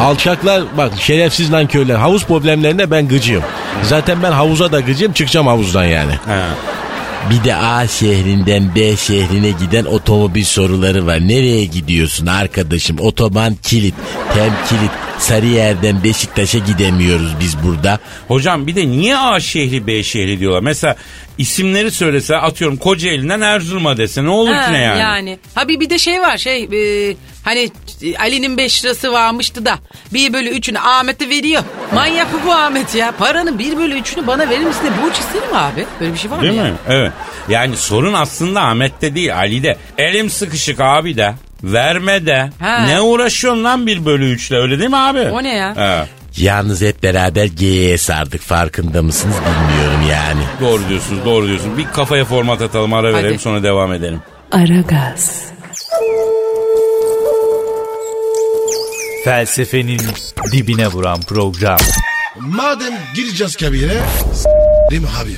Alçaklar 0.00 0.62
bak 0.76 0.92
şerefsiz 1.00 1.50
nankörler 1.50 1.94
havuz 1.94 2.24
problemlerine 2.24 2.90
ben 2.90 3.08
gıcığım. 3.08 3.42
Zaten 3.82 4.22
ben 4.22 4.32
havuza 4.32 4.72
da 4.72 4.80
gıcığım 4.80 5.12
çıkacağım 5.12 5.46
havuzdan 5.46 5.84
yani. 5.84 6.12
Ha. 6.26 6.46
Bir 7.30 7.44
de 7.44 7.56
A 7.56 7.88
şehrinden 7.88 8.74
B 8.74 8.96
şehrine 8.96 9.50
giden 9.50 9.84
otomobil 9.84 10.44
soruları 10.44 11.06
var. 11.06 11.28
Nereye 11.28 11.64
gidiyorsun 11.64 12.26
arkadaşım? 12.26 12.98
Otoban 13.00 13.56
kilit, 13.62 13.94
tem 14.34 14.52
kilit. 14.68 14.90
Sarıyer'den 15.18 16.04
Beşiktaş'a 16.04 16.58
gidemiyoruz 16.58 17.34
biz 17.40 17.62
burada. 17.62 17.98
Hocam 18.28 18.66
bir 18.66 18.76
de 18.76 18.88
niye 18.88 19.16
A 19.18 19.40
şehri 19.40 19.86
B 19.86 20.02
şehri 20.02 20.40
diyorlar? 20.40 20.60
Mesela 20.60 20.96
isimleri 21.38 21.90
söylese 21.90 22.36
atıyorum 22.36 22.76
Kocaeli'nden 22.76 23.40
Erzurum'a 23.40 23.96
dese 23.96 24.24
ne 24.24 24.28
olur 24.28 24.50
ki 24.66 24.72
ne 24.72 24.78
yani? 24.78 25.00
Yani. 25.00 25.38
Ha 25.54 25.68
bir, 25.68 25.80
bir 25.80 25.90
de 25.90 25.98
şey 25.98 26.20
var 26.20 26.36
şey 26.38 26.62
e, 26.62 27.16
hani 27.44 27.70
Ali'nin 28.20 28.56
5 28.56 28.84
lirası 28.84 29.12
varmıştı 29.12 29.64
da 29.66 29.78
bir 30.12 30.32
bölü 30.32 30.48
üçünü 30.48 30.78
Ahmet'e 30.78 31.28
veriyor. 31.28 31.62
Manyak 31.94 32.26
bu 32.32 32.46
bu 32.48 32.52
Ahmet 32.52 32.94
ya. 32.94 33.12
Paranın 33.18 33.58
bir 33.58 33.76
bölü 33.76 33.98
üçünü 33.98 34.26
bana 34.26 34.50
verir 34.50 34.64
misin 34.64 34.80
diye 34.82 34.92
borç 35.02 35.18
isterim 35.18 35.54
abi. 35.56 35.86
Böyle 36.00 36.12
bir 36.12 36.18
şey 36.18 36.30
var 36.30 36.42
Değil 36.42 36.52
mı? 36.52 36.62
mi? 36.62 36.68
ya? 36.68 36.74
Evet. 36.88 37.12
Yani 37.48 37.76
sorun 37.76 38.12
aslında 38.12 38.60
Ahmet'te 38.62 39.14
değil 39.14 39.36
Ali'de. 39.36 39.76
Elim 39.98 40.30
sıkışık 40.30 40.80
abi 40.80 41.16
de. 41.16 41.34
Verme 41.72 42.26
de. 42.26 42.50
Ha. 42.60 42.78
Ne 42.86 43.00
uğraşıyorsun 43.00 43.64
lan 43.64 43.86
bir 43.86 44.04
bölü 44.06 44.30
üçle 44.30 44.56
öyle 44.56 44.78
değil 44.78 44.90
mi 44.90 44.96
abi? 44.96 45.20
O 45.20 45.42
ne 45.42 45.54
ya? 45.54 45.74
Evet. 45.78 46.08
Yalnız 46.36 46.82
hep 46.82 47.02
beraber 47.02 47.44
G'ye 47.44 47.98
sardık 47.98 48.40
farkında 48.42 49.02
mısınız 49.02 49.34
bilmiyorum 49.36 50.00
yani. 50.10 50.40
Doğru 50.60 50.88
diyorsunuz 50.88 51.24
doğru 51.24 51.46
diyorsunuz. 51.48 51.78
Bir 51.78 51.84
kafaya 51.92 52.24
format 52.24 52.62
atalım 52.62 52.92
ara 52.94 53.06
Hadi. 53.08 53.14
verelim 53.16 53.38
sonra 53.38 53.62
devam 53.62 53.92
edelim. 53.92 54.20
Aragaz, 54.52 55.42
Felsefenin 59.24 60.00
dibine 60.52 60.86
vuran 60.88 61.20
program. 61.20 61.78
Madem 62.38 62.94
gireceğiz 63.14 63.56
kabire 63.56 64.00
s**rim 64.32 65.06
abi. 65.22 65.36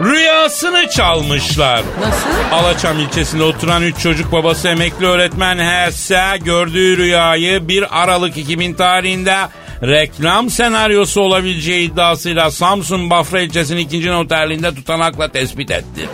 Rüyasını 0.00 0.88
çalmışlar. 0.90 1.82
Nasıl? 2.00 2.28
Alaçam 2.52 2.98
ilçesinde 2.98 3.42
oturan 3.42 3.82
3 3.82 3.98
çocuk 3.98 4.32
babası 4.32 4.68
emekli 4.68 5.06
öğretmen 5.06 5.58
Hesse 5.58 6.38
gördüğü 6.44 6.96
rüyayı 6.96 7.68
1 7.68 8.02
Aralık 8.02 8.36
2000 8.36 8.74
tarihinde 8.74 9.36
reklam 9.82 10.50
senaryosu 10.50 11.20
olabileceği 11.20 11.90
iddiasıyla 11.90 12.50
Samsun 12.50 13.10
Bafra 13.10 13.40
ilçesinin 13.40 13.80
ikinci 13.80 14.10
noterliğinde 14.10 14.74
tutanakla 14.74 15.28
tespit 15.32 15.70
ettirdi. 15.70 16.08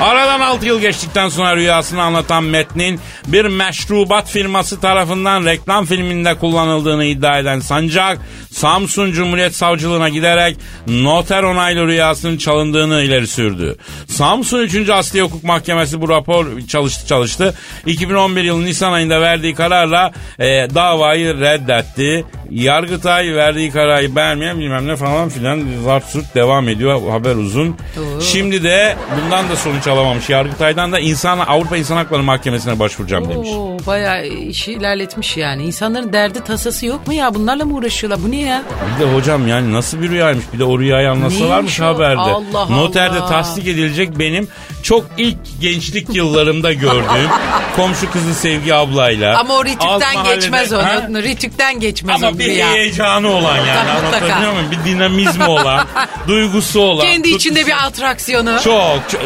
Aradan 0.00 0.40
6 0.40 0.66
yıl 0.66 0.80
geçtikten 0.80 1.28
sonra 1.28 1.56
rüyasını 1.56 2.02
anlatan 2.02 2.44
metnin 2.44 3.00
bir 3.26 3.44
meşrubat 3.44 4.30
firması 4.30 4.80
tarafından 4.80 5.44
reklam 5.44 5.84
filminde 5.86 6.34
kullanıldığını 6.34 7.04
iddia 7.04 7.38
eden 7.38 7.60
Sancak, 7.60 8.18
Samsun 8.50 9.12
Cumhuriyet 9.12 9.54
Savcılığına 9.54 10.08
giderek 10.08 10.56
noter 10.86 11.42
onaylı 11.42 11.86
rüyasının 11.86 12.36
çalındığını 12.36 13.02
ileri 13.02 13.26
sürdü. 13.26 13.76
Samsun 14.06 14.58
3. 14.58 14.88
Asliye 14.88 15.24
Hukuk 15.24 15.44
Mahkemesi 15.44 16.00
bu 16.00 16.08
rapor 16.08 16.46
çalıştı 16.68 17.06
çalıştı. 17.06 17.54
2011 17.86 18.44
yılı 18.44 18.64
Nisan 18.64 18.92
ayında 18.92 19.20
verdiği 19.20 19.54
kararla 19.54 20.12
e, 20.38 20.46
davayı 20.74 21.40
reddetti. 21.40 22.24
Yargıtay 22.50 23.34
verdiği 23.34 23.70
kararı 23.70 24.16
beğenmeyen 24.16 24.58
bilmem 24.58 24.88
ne 24.88 24.96
falan 24.96 25.28
filan 25.28 25.64
zart 25.84 26.34
devam 26.34 26.68
ediyor. 26.68 27.10
Haber 27.10 27.36
uzun. 27.36 27.76
Şimdi 28.20 28.62
de 28.62 28.96
bundan 29.16 29.48
da 29.48 29.56
sonuç 29.56 29.86
alamamış. 29.90 30.30
Yargıtay'dan 30.30 30.92
da 30.92 30.98
insan 31.00 31.38
Avrupa 31.38 31.76
İnsan 31.76 31.96
Hakları 31.96 32.22
Mahkemesi'ne 32.22 32.78
başvuracağım 32.78 33.28
demiş. 33.28 33.48
Oo, 33.52 33.76
bayağı 33.86 34.26
işi 34.26 34.72
ilerletmiş 34.72 35.36
yani. 35.36 35.62
İnsanların 35.64 36.12
derdi 36.12 36.44
tasası 36.44 36.86
yok 36.86 37.06
mu 37.06 37.12
ya? 37.12 37.34
Bunlarla 37.34 37.64
mı 37.64 37.74
uğraşıyorlar? 37.74 38.22
Bu 38.24 38.30
ne 38.30 38.40
ya? 38.40 38.62
Bir 38.98 39.04
de 39.06 39.14
hocam 39.14 39.48
yani 39.48 39.72
nasıl 39.72 40.02
bir 40.02 40.10
rüyaymış 40.10 40.44
bir 40.52 40.58
de 40.58 40.64
o 40.64 40.78
rüyayı 40.78 41.10
anlatsalarmış 41.10 41.80
o? 41.80 41.84
haberde. 41.84 42.20
Allah 42.20 42.66
Noterde 42.70 43.20
Allah. 43.20 43.28
tasdik 43.28 43.68
edilecek 43.68 44.18
benim 44.18 44.48
çok 44.82 45.06
ilk 45.18 45.36
gençlik 45.60 46.14
yıllarımda 46.14 46.72
gördüğüm 46.72 47.30
komşu 47.76 48.10
kızı 48.10 48.34
Sevgi 48.34 48.74
ablayla. 48.74 49.38
Ama 49.40 49.54
o 49.54 49.64
Ritük'ten 49.64 50.14
mahallede- 50.14 50.34
geçmez 50.34 50.72
Ha? 50.72 51.06
onu. 51.10 51.22
Ritük'ten 51.22 51.80
geçmez 51.80 52.22
Ama 52.22 52.32
o 52.34 52.38
bir 52.38 52.44
rüya. 52.44 52.70
heyecanı 52.72 53.28
olan 53.28 53.56
yani 53.56 53.90
anlatabiliyor 53.90 54.52
muyum? 54.52 54.66
Bir 54.70 54.90
dinamizmi 54.90 55.44
olan, 55.44 55.86
duygusu 56.28 56.80
olan. 56.80 57.06
Kendi 57.06 57.28
içinde 57.28 57.66
bir 57.66 57.86
atraksiyonu. 57.86 58.58
çok, 58.64 59.10
çok 59.10 59.20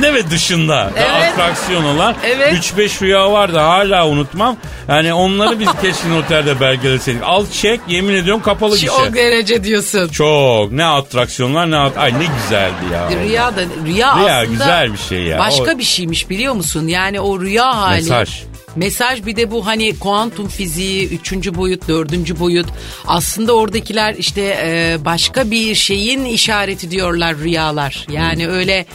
içinde 0.00 0.14
ve 0.14 0.30
dışında 0.30 0.90
Evet. 0.96 1.32
atraksiyon 1.32 1.84
olan 1.84 2.14
Evet. 2.24 2.52
3-5 2.54 3.02
rüya 3.02 3.32
vardı 3.32 3.58
hala 3.58 4.08
unutmam. 4.08 4.56
Yani 4.88 5.14
onları 5.14 5.60
biz 5.60 5.68
keşke 5.82 6.10
noterde 6.10 6.60
belgeleseydik. 6.60 7.22
Al 7.24 7.46
çek 7.52 7.80
yemin 7.88 8.14
ediyorum 8.14 8.42
kapalı 8.42 8.74
gişe. 8.76 8.90
o 8.90 9.14
derece 9.14 9.64
diyorsun. 9.64 10.08
Çok 10.08 10.72
ne 10.72 10.84
atraksiyonlar 10.84 11.70
ne 11.70 11.76
at 11.76 11.98
Ay 11.98 12.12
ne 12.14 12.24
güzeldi 12.42 12.74
ya. 12.92 13.08
Rüya 13.24 13.56
da 13.56 13.60
rüya, 13.86 13.86
Rüya 13.86 14.10
aslında 14.12 14.44
güzel 14.44 14.92
bir 14.92 14.98
şey 14.98 15.22
ya. 15.22 15.38
Başka 15.38 15.74
O- 15.74 15.78
bir 15.78 15.84
şeymiş 15.84 16.30
biliyor 16.30 16.54
musun? 16.54 16.86
Yani 16.88 17.20
o 17.20 17.40
rüya 17.40 17.76
hali. 17.76 17.94
Mesaj. 18.02 18.42
Mesaj 18.76 19.26
bir 19.26 19.36
de 19.36 19.50
bu 19.50 19.66
hani 19.66 19.98
kuantum 19.98 20.48
fiziği, 20.48 21.08
üçüncü 21.08 21.54
boyut, 21.54 21.88
dördüncü 21.88 22.38
boyut. 22.40 22.66
Aslında 23.06 23.56
oradakiler 23.56 24.14
işte 24.18 24.58
e, 24.62 24.96
başka 25.04 25.50
bir 25.50 25.74
şeyin 25.74 26.24
işareti 26.24 26.90
diyorlar 26.90 27.36
rüyalar. 27.38 28.06
Yani 28.10 28.44
Hmm. 28.46 28.52
öyle 28.52 28.86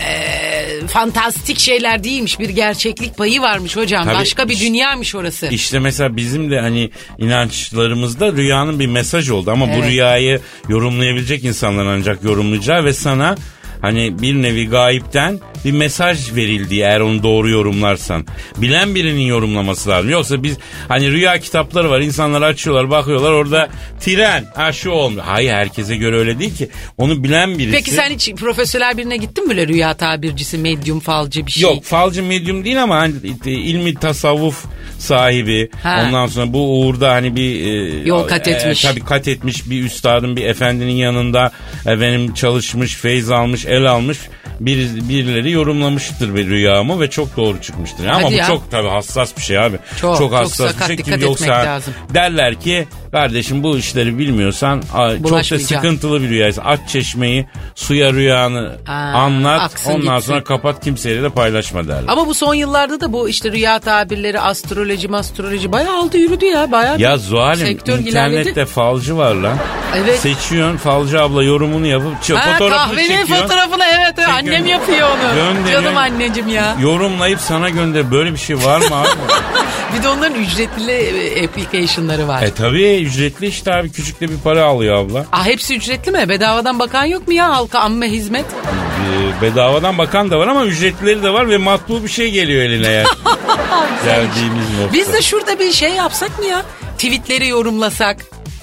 e, 0.00 0.86
fantastik 0.86 1.58
şeyler 1.58 2.04
değilmiş. 2.04 2.38
Bir 2.38 2.48
gerçeklik 2.48 3.16
payı 3.16 3.40
varmış 3.40 3.76
hocam. 3.76 4.04
Tabii. 4.04 4.14
Başka 4.14 4.48
bir 4.48 4.60
dünyaymış 4.60 5.14
orası. 5.14 5.46
İşte 5.46 5.78
mesela 5.78 6.16
bizim 6.16 6.50
de 6.50 6.60
hani 6.60 6.90
inançlarımızda 7.18 8.32
rüyanın 8.32 8.78
bir 8.80 8.86
mesaj 8.86 9.30
oldu 9.30 9.50
ama 9.50 9.66
bu 9.68 9.70
Evet. 9.72 9.84
rüyayı 9.90 10.40
yorumlayabilecek 10.68 11.44
insanlar 11.44 11.86
ancak 11.86 12.24
yorumlayacağı 12.24 12.84
ve 12.84 12.92
sana 12.92 13.36
hani 13.84 14.22
bir 14.22 14.34
nevi 14.34 14.68
gayipten 14.68 15.40
bir 15.64 15.72
mesaj 15.72 16.34
verildi 16.34 16.74
eğer 16.76 17.00
onu 17.00 17.22
doğru 17.22 17.50
yorumlarsan. 17.50 18.26
Bilen 18.56 18.94
birinin 18.94 19.20
yorumlaması 19.20 19.88
lazım. 19.90 20.10
Yoksa 20.10 20.42
biz 20.42 20.56
hani 20.88 21.10
rüya 21.10 21.38
kitapları 21.38 21.90
var 21.90 22.00
insanlar 22.00 22.42
açıyorlar 22.42 22.90
bakıyorlar 22.90 23.32
orada 23.32 23.68
tren 24.00 24.44
ha 24.54 24.72
şu 24.72 24.90
olmuyor. 24.90 25.24
Hayır 25.24 25.52
herkese 25.52 25.96
göre 25.96 26.18
öyle 26.18 26.38
değil 26.38 26.56
ki. 26.56 26.68
Onu 26.98 27.24
bilen 27.24 27.58
birisi. 27.58 27.76
Peki 27.76 27.90
sen 27.90 28.10
hiç 28.10 28.32
profesyonel 28.34 28.96
birine 28.98 29.16
gittin 29.16 29.44
mi 29.44 29.50
böyle 29.50 29.68
rüya 29.68 29.94
tabircisi, 29.94 30.58
medyum, 30.58 31.00
falcı 31.00 31.46
bir 31.46 31.50
şey? 31.50 31.62
Yok 31.62 31.84
falcı 31.84 32.22
medyum 32.22 32.64
değil 32.64 32.82
ama 32.82 32.96
hani 32.96 33.14
e, 33.46 33.50
ilmi 33.50 33.94
tasavvuf 33.94 34.64
sahibi. 34.98 35.68
Ha. 35.82 36.04
Ondan 36.06 36.26
sonra 36.26 36.52
bu 36.52 36.80
uğurda 36.80 37.12
hani 37.12 37.36
bir 37.36 37.66
e, 37.66 38.08
Yol 38.08 38.28
kat 38.28 38.48
etmiş. 38.48 38.82
tabii 38.82 39.00
kat 39.00 39.28
etmiş 39.28 39.70
bir 39.70 39.84
üstadın 39.84 40.36
bir 40.36 40.44
efendinin 40.44 40.92
yanında 40.92 41.52
efendim 41.86 42.34
çalışmış, 42.34 42.94
feyz 42.94 43.30
almış, 43.30 43.66
el 43.74 43.90
almış 43.90 44.18
bir 44.60 45.08
birileri 45.08 45.50
yorumlamıştır 45.50 46.34
bir 46.34 46.46
rüyamı 46.46 47.00
ve 47.00 47.10
çok 47.10 47.36
doğru 47.36 47.60
çıkmıştır. 47.60 48.06
Ama 48.06 48.22
Hadi 48.22 48.32
bu 48.32 48.36
ya. 48.36 48.46
çok 48.46 48.70
tabii 48.70 48.88
hassas 48.88 49.36
bir 49.36 49.42
şey 49.42 49.58
abi. 49.58 49.76
Çok, 50.00 50.18
çok 50.18 50.32
hassas 50.32 50.72
sakat, 50.72 50.80
bir 50.80 50.96
şey 50.96 50.98
dikkat 50.98 51.18
ki 51.18 51.24
yoksa 51.24 51.44
etmek 51.44 51.66
lazım. 51.66 51.94
derler 52.14 52.60
ki 52.60 52.88
kardeşim 53.18 53.62
bu 53.62 53.78
işleri 53.78 54.18
bilmiyorsan 54.18 54.82
çok 55.22 55.32
da 55.32 55.58
sıkıntılı 55.58 56.22
bir 56.22 56.28
rüyaysa 56.28 56.62
aç 56.62 56.80
çeşmeyi 56.88 57.46
suya 57.74 58.12
rüyanı 58.12 58.72
Aa, 58.88 58.92
anlat 58.92 59.84
ondan 59.86 60.00
gitsin. 60.16 60.18
sonra 60.32 60.44
kapat 60.44 60.84
kimseye 60.84 61.22
de 61.22 61.28
paylaşma 61.28 61.88
derler. 61.88 62.04
Ama 62.08 62.26
bu 62.26 62.34
son 62.34 62.54
yıllarda 62.54 63.00
da 63.00 63.12
bu 63.12 63.28
işte 63.28 63.52
rüya 63.52 63.78
tabirleri, 63.78 64.40
astroloji, 64.40 65.08
astroloji 65.12 65.72
bayağı 65.72 65.96
aldı 65.96 66.18
yürüdü 66.18 66.44
ya. 66.44 66.72
Bayağı 66.72 66.98
Ya 67.00 67.16
Zuhal'im 67.16 67.66
internette 67.66 68.10
ilerledi. 68.10 68.64
falcı 68.64 69.16
var 69.16 69.34
lan. 69.34 69.56
Evet. 69.96 70.20
Seçiyorsun 70.20 70.76
falcı 70.76 71.22
abla 71.22 71.42
yorumunu 71.42 71.86
yapıp 71.86 72.22
çı- 72.22 72.34
Ha, 72.34 72.52
fotoğrafını 72.52 72.76
kahvenin 72.96 73.08
çekiyorsun. 73.08 73.34
fotoğrafını 73.46 73.84
evet 73.84 74.14
evet. 74.18 74.28
Çekiyor. 74.36 74.54
annem 74.56 74.66
yapıyor 74.66 75.08
onu. 75.08 75.34
Gönderiyor. 75.34 75.82
Canım 75.82 75.96
anneciğim 75.96 76.48
ya. 76.48 76.76
Yorumlayıp 76.80 77.40
sana 77.40 77.68
gönder. 77.68 78.10
Böyle 78.10 78.32
bir 78.32 78.38
şey 78.38 78.56
var 78.56 78.78
mı 78.78 78.94
abi? 78.96 79.08
Bir 79.98 80.02
de 80.02 80.08
onların 80.08 80.42
ücretli 80.42 80.92
e, 80.92 81.44
application'ları 81.46 82.28
var. 82.28 82.42
e 82.42 82.50
tabii 82.54 83.02
ücretli 83.06 83.46
işte 83.46 83.74
abi. 83.74 83.92
Küçük 83.92 84.20
de 84.20 84.28
bir 84.30 84.38
para 84.44 84.64
alıyor 84.64 84.96
abla. 84.96 85.26
Ah 85.32 85.46
hepsi 85.46 85.76
ücretli 85.76 86.12
mi? 86.12 86.28
Bedavadan 86.28 86.78
bakan 86.78 87.04
yok 87.04 87.28
mu 87.28 87.34
ya 87.34 87.48
halka 87.56 87.78
amme 87.78 88.10
hizmet? 88.10 88.44
Ee, 88.46 89.42
bedavadan 89.42 89.98
bakan 89.98 90.30
da 90.30 90.38
var 90.38 90.46
ama 90.48 90.64
ücretlileri 90.66 91.22
de 91.22 91.32
var 91.32 91.48
ve 91.50 91.56
matbu 91.56 92.02
bir 92.04 92.08
şey 92.08 92.30
geliyor 92.30 92.62
eline 92.62 92.88
yani. 92.88 93.06
Geldiğimiz 94.04 94.78
nokta. 94.80 94.92
Biz 94.92 95.12
de 95.12 95.22
şurada 95.22 95.58
bir 95.58 95.72
şey 95.72 95.90
yapsak 95.90 96.38
mı 96.38 96.44
ya? 96.44 96.62
Tweetleri 96.98 97.48
yorumlasak. 97.48 98.16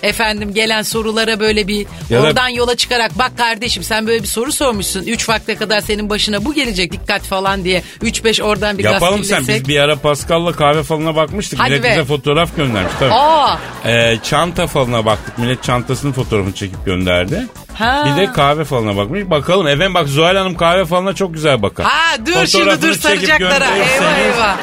Efendim 0.03 0.53
gelen 0.53 0.81
sorulara 0.81 1.39
böyle 1.39 1.67
bir 1.67 1.85
Ya 2.09 2.19
da- 2.19 2.23
oradan 2.27 2.47
yola 2.49 2.75
çıkarak 2.75 3.17
bak 3.19 3.37
kardeşim 3.37 3.83
sen 3.83 4.07
böyle 4.07 4.23
bir 4.23 4.27
soru 4.27 4.51
sormuşsun. 4.51 5.03
3 5.03 5.29
vakte 5.29 5.55
kadar 5.55 5.81
senin 5.81 6.09
başına 6.09 6.45
bu 6.45 6.53
gelecek 6.53 6.91
dikkat 6.91 7.21
falan 7.21 7.63
diye. 7.63 7.83
3-5 8.01 8.41
oradan 8.43 8.77
bir 8.77 8.83
Yapalım 8.83 9.23
sen. 9.23 9.47
Biz 9.47 9.67
bir 9.67 9.79
ara 9.79 9.95
Pascal'la 9.95 10.51
kahve 10.51 10.83
falına 10.83 11.15
bakmıştık. 11.15 11.59
Hadi 11.59 11.69
Millet 11.69 11.83
be. 11.83 11.91
bize 11.91 12.05
fotoğraf 12.05 12.55
göndermiş. 12.55 12.93
Tabii. 12.99 13.13
Aa, 13.13 13.57
Ee, 13.85 14.17
çanta 14.23 14.67
falına 14.67 15.05
baktık. 15.05 15.37
Millet 15.37 15.63
çantasının 15.63 16.11
fotoğrafını 16.11 16.53
çekip 16.53 16.85
gönderdi. 16.85 17.47
Ha. 17.81 18.03
Bir 18.05 18.21
de 18.21 18.31
kahve 18.31 18.63
falına 18.63 18.97
bakmış. 18.97 19.29
Bakalım. 19.29 19.67
Efendim 19.67 19.93
bak 19.93 20.07
Zuhal 20.07 20.35
Hanım 20.35 20.55
kahve 20.55 20.85
falına 20.85 21.13
çok 21.13 21.33
güzel 21.33 21.61
bakar. 21.61 21.85
ha 21.85 22.17
dur 22.25 22.45
şimdi 22.45 22.81
dur 22.81 22.93
çekip 22.93 23.01
saracaklara. 23.01 23.65
Eyvah 23.65 24.17
eyvah. 24.17 24.55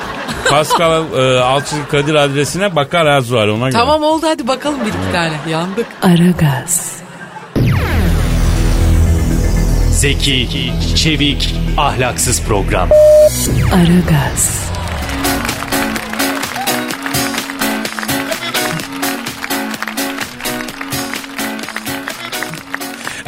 Pascal 0.51 1.03
e, 1.17 1.41
Alçızı 1.41 1.89
Kadir 1.91 2.15
adresine 2.15 2.77
bakar 2.77 3.09
ha 3.09 3.21
Zuhal 3.21 3.49
ona 3.49 3.59
göre. 3.69 3.73
Tamam 3.79 4.03
oldu 4.03 4.27
hadi 4.27 4.49
bakalım 4.49 4.81
bir 4.81 4.87
iki 4.89 5.13
tane. 5.13 5.33
Yandık. 5.51 5.87
Aragaz, 6.03 6.93
Zeki, 9.91 10.73
çevik, 10.97 11.55
ahlaksız 11.79 12.43
program. 12.43 12.89
Aragaz, 13.75 14.71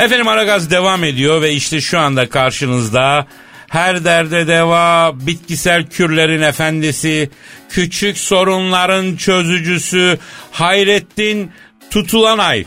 Efendim 0.00 0.28
Aragaz 0.28 0.70
devam 0.70 1.04
ediyor 1.04 1.42
ve 1.42 1.52
işte 1.52 1.80
şu 1.80 1.98
anda 1.98 2.28
karşınızda 2.28 3.26
her 3.68 4.04
derde 4.04 4.46
deva, 4.46 5.12
bitkisel 5.14 5.86
kürlerin 5.86 6.42
efendisi, 6.42 7.30
küçük 7.68 8.18
sorunların 8.18 9.16
çözücüsü 9.16 10.18
Hayrettin 10.52 11.52
Tutulanay. 11.90 12.64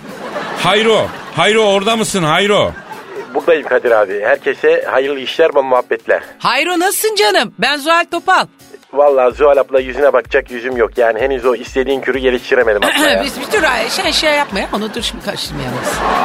Hayro, 0.64 1.08
Hayro 1.36 1.62
orada 1.62 1.96
mısın 1.96 2.24
Hayro? 2.24 2.72
Buradayım 3.34 3.68
Kadir 3.68 3.92
abi. 3.92 4.22
Herkese 4.22 4.86
hayırlı 4.92 5.20
işler 5.20 5.56
ve 5.56 5.62
muhabbetler. 5.62 6.22
Hayro 6.40 6.80
nasılsın 6.80 7.16
canım? 7.16 7.54
Ben 7.60 7.78
Zuhal 7.78 8.06
Topal. 8.12 8.46
Vallahi 8.94 9.36
Zuhal 9.36 9.58
abla 9.58 9.80
yüzüne 9.80 10.14
bakacak 10.14 10.52
yüzüm 10.52 10.78
yok. 10.78 10.98
Yani 10.98 11.22
henüz 11.22 11.46
o 11.46 11.56
istediğin 11.56 12.02
kürü 12.02 12.20
geliştiremedim 12.20 12.82
abla 12.84 13.10
ya. 13.10 13.24
Biz 13.24 13.40
bir 13.42 13.46
tür 13.46 13.64
şey, 14.04 14.12
şey 14.12 14.34
yapma 14.34 14.60
ya. 14.60 14.68
Onu 14.74 14.94
dur 14.94 15.02
şimdi 15.02 15.26
karıştırmayalım. 15.26 15.78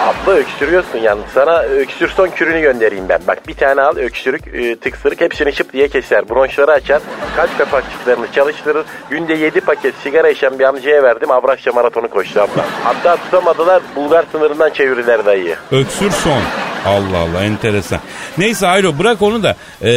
abla 0.06 0.32
öksürüyorsun 0.32 0.98
yalnız. 0.98 1.24
Sana 1.34 1.58
öksürson 1.62 2.28
kürünü 2.28 2.60
göndereyim 2.60 3.08
ben. 3.08 3.20
Bak 3.28 3.48
bir 3.48 3.54
tane 3.54 3.80
al 3.80 3.96
öksürük, 3.96 4.46
e, 4.54 4.76
tıksırık 4.76 5.20
hepsini 5.20 5.52
şıp 5.52 5.72
diye 5.72 5.88
keser. 5.88 6.28
Bronşları 6.28 6.72
açar, 6.72 7.02
kalp 7.36 7.58
kapakçıklarını 7.58 8.32
çalıştırır. 8.32 8.86
Günde 9.10 9.34
7 9.34 9.60
paket 9.60 9.94
sigara 10.02 10.28
içen 10.28 10.58
bir 10.58 10.64
amcaya 10.64 11.02
verdim. 11.02 11.30
Avrasya 11.30 11.72
maratonu 11.72 12.08
koştu 12.10 12.40
abla. 12.40 12.64
Hatta 12.84 13.16
tutamadılar 13.16 13.82
Bulgar 13.96 14.24
sınırından 14.32 14.70
çevirdiler 14.70 15.26
dayıyı. 15.26 15.56
Öksür 15.72 16.10
son. 16.10 16.38
Allah 16.86 17.18
Allah 17.18 17.44
enteresan. 17.44 18.00
Neyse 18.38 18.66
Ayro 18.66 18.98
bırak 18.98 19.22
onu 19.22 19.42
da 19.42 19.56
e, 19.82 19.90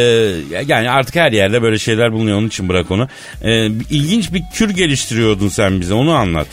yani 0.66 0.90
artık 0.90 1.14
her 1.16 1.32
yerde 1.32 1.62
böyle 1.62 1.78
şeyler 1.78 2.12
bulunuyor 2.12 2.38
onun 2.38 2.48
için 2.48 2.68
bırak 2.68 2.90
onu. 2.90 3.08
E, 3.42 3.66
ilginç 3.66 4.32
bir 4.32 4.42
kür 4.54 4.70
geliştiriyordun 4.70 5.48
sen 5.48 5.80
bize 5.80 5.94
onu 5.94 6.14
anlat. 6.14 6.46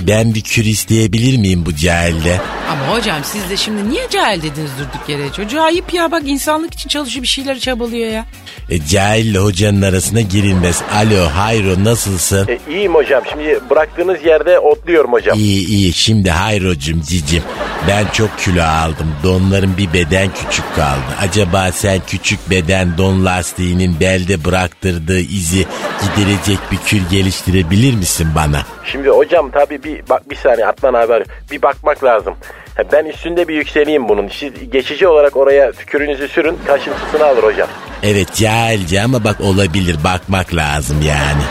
Ben 0.00 0.34
bir 0.34 0.40
kür 0.40 0.64
isteyebilir 0.64 1.38
miyim 1.38 1.66
bu 1.66 1.76
cahilde? 1.76 2.40
Ama 2.70 2.96
hocam 2.96 3.24
siz 3.24 3.50
de 3.50 3.56
şimdi 3.56 3.90
niye 3.90 4.08
cahil 4.10 4.42
dediniz 4.42 4.70
durduk 4.78 5.08
yere? 5.08 5.32
Çocuğa 5.32 5.62
ayıp 5.64 5.94
ya 5.94 6.12
bak 6.12 6.22
insanlık 6.26 6.74
için 6.74 6.88
çalışıyor 6.88 7.22
bir 7.22 7.28
şeyler 7.28 7.58
çabalıyor 7.58 8.10
ya. 8.12 8.26
E, 8.70 8.86
cahille 8.86 9.38
hocanın 9.38 9.82
arasına 9.82 10.20
girilmez. 10.20 10.82
Alo 10.94 11.26
Hayro 11.34 11.84
nasılsın? 11.84 12.48
E, 12.48 12.58
iyiyim 12.72 12.94
hocam. 12.94 13.22
Şimdi 13.30 13.60
bıraktığınız 13.70 14.24
yerde 14.24 14.58
otluyorum 14.58 15.12
hocam. 15.12 15.38
İyi 15.38 15.66
iyi 15.66 15.92
şimdi 15.92 16.30
Hayrocum 16.30 17.00
cicim. 17.00 17.42
Ben 17.88 18.06
çok 18.12 18.38
kilo 18.38 18.62
aldım. 18.62 19.14
Donların 19.22 19.76
bir 19.76 19.92
beden 19.92 20.28
küçük 20.34 20.74
kaldı. 20.76 21.00
Acaba 21.20 21.72
sen 21.72 22.00
küçük 22.06 22.50
beden 22.50 22.98
don 22.98 23.24
lastiğinin 23.24 24.00
belde 24.00 24.44
bıraktırdığı 24.44 25.20
izi 25.20 25.66
giderecek 26.02 26.58
bir 26.72 26.76
kür 26.76 27.00
geliştirebilir 27.10 27.94
misin 27.94 28.28
bana? 28.34 28.77
Şimdi 28.92 29.08
hocam 29.08 29.50
tabii 29.50 29.82
bir 29.84 30.08
bak 30.10 30.30
bir 30.30 30.36
saniye 30.36 30.66
Atman 30.66 30.94
abi 30.94 31.24
bir 31.50 31.62
bakmak 31.62 32.04
lazım. 32.04 32.34
Ha, 32.76 32.82
Ben 32.92 33.04
üstünde 33.04 33.48
bir 33.48 33.54
yükseleyim 33.54 34.08
bunun. 34.08 34.28
Siz 34.28 34.70
geçici 34.70 35.08
olarak 35.08 35.36
oraya 35.36 35.72
tükürünüzü 35.72 36.28
sürün 36.28 36.58
kaşıntısını 36.66 37.24
alır 37.24 37.42
hocam. 37.42 37.68
Evet 38.02 38.34
cahilce 38.34 39.02
ama 39.02 39.24
bak 39.24 39.40
olabilir 39.40 39.96
bakmak 40.04 40.54
lazım 40.54 40.96
yani. 41.08 41.42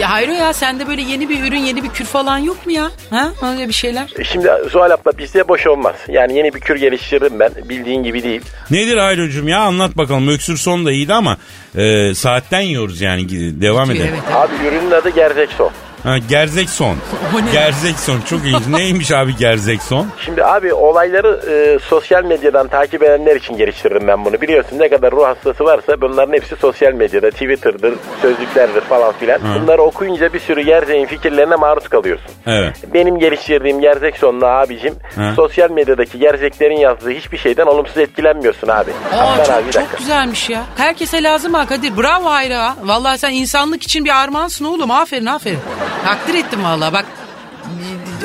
Ya 0.00 0.10
Hayro 0.10 0.32
ya 0.32 0.52
sende 0.52 0.88
böyle 0.88 1.02
yeni 1.02 1.28
bir 1.28 1.44
ürün 1.44 1.56
yeni 1.58 1.82
bir 1.82 1.88
kür 1.88 2.04
falan 2.04 2.38
yok 2.38 2.66
mu 2.66 2.72
ya? 2.72 2.90
Ha 3.10 3.28
öyle 3.52 3.68
bir 3.68 3.72
şeyler. 3.72 4.06
E, 4.18 4.24
Şimdi 4.24 4.48
Zuhal 4.70 4.90
abla 4.90 5.18
bizde 5.18 5.48
boş 5.48 5.66
olmaz. 5.66 5.94
Yani 6.08 6.36
yeni 6.36 6.54
bir 6.54 6.60
kür 6.60 6.76
geliştiririm 6.76 7.40
ben. 7.40 7.50
Bildiğin 7.68 8.02
gibi 8.02 8.22
değil. 8.22 8.40
Nedir 8.70 8.96
Ayro'cum 8.96 9.48
ya 9.48 9.58
anlat 9.60 9.96
bakalım. 9.96 10.28
Öksür 10.28 10.56
son 10.56 10.86
da 10.86 10.92
iyiydi 10.92 11.14
ama 11.14 11.36
e, 11.76 12.14
saatten 12.14 12.60
yiyoruz 12.60 13.00
yani 13.00 13.26
devam 13.62 13.90
edelim. 13.90 14.14
Abi 14.34 14.52
ürünün 14.68 14.90
adı 14.90 15.10
Gerzekson. 15.10 15.70
Ha, 16.02 16.18
gerzekson. 16.18 16.96
Gerzekson 17.52 18.20
çok 18.20 18.44
iyi. 18.44 18.56
Neymiş 18.78 19.12
abi 19.12 19.36
gerzekson? 19.36 20.06
Şimdi 20.24 20.44
abi 20.44 20.72
olayları 20.74 21.40
e, 21.50 21.78
sosyal 21.88 22.24
medyadan 22.24 22.68
takip 22.68 23.02
edenler 23.02 23.36
için 23.36 23.56
geliştiririm 23.56 24.08
ben 24.08 24.24
bunu. 24.24 24.40
Biliyorsun 24.40 24.78
ne 24.78 24.88
kadar 24.88 25.10
ruh 25.12 25.24
hastası 25.26 25.64
varsa 25.64 26.00
bunların 26.00 26.32
hepsi 26.32 26.56
sosyal 26.56 26.92
medyada. 26.92 27.30
Twitter'dır, 27.30 27.94
sözlüklerdir 28.22 28.80
falan 28.80 29.12
filan. 29.12 29.38
Hı. 29.38 29.62
Bunları 29.62 29.82
okuyunca 29.82 30.32
bir 30.32 30.40
sürü 30.40 30.60
gerzeğin 30.62 31.06
fikirlerine 31.06 31.56
maruz 31.56 31.88
kalıyorsun. 31.88 32.30
Evet. 32.46 32.76
Benim 32.94 33.18
geliştirdiğim 33.18 33.80
Gerzekson'la 33.80 34.46
abicim 34.46 34.94
Hı. 35.14 35.32
sosyal 35.36 35.70
medyadaki 35.70 36.18
gerzeklerin 36.18 36.76
yazdığı 36.78 37.10
hiçbir 37.10 37.38
şeyden 37.38 37.66
olumsuz 37.66 37.98
etkilenmiyorsun 37.98 38.68
abi. 38.68 38.90
Aa, 39.14 39.16
Hatta 39.32 39.44
çok, 39.44 39.54
abi 39.54 39.66
bir 39.66 39.72
çok 39.72 39.82
dakika. 39.82 39.98
güzelmiş 39.98 40.50
ya. 40.50 40.62
Herkese 40.76 41.22
lazım 41.22 41.54
ha 41.54 41.66
Kadir. 41.66 41.96
Bravo 41.96 42.24
Hayro 42.30 42.54
ha. 42.54 42.74
Vallahi 42.82 43.18
sen 43.18 43.30
insanlık 43.32 43.82
için 43.82 44.04
bir 44.04 44.22
armağansın 44.22 44.64
oğlum. 44.64 44.90
Aferin 44.90 45.26
aferin. 45.26 45.58
Takdir 46.04 46.34
ettim 46.34 46.64
vallahi 46.64 46.92
bak. 46.92 47.04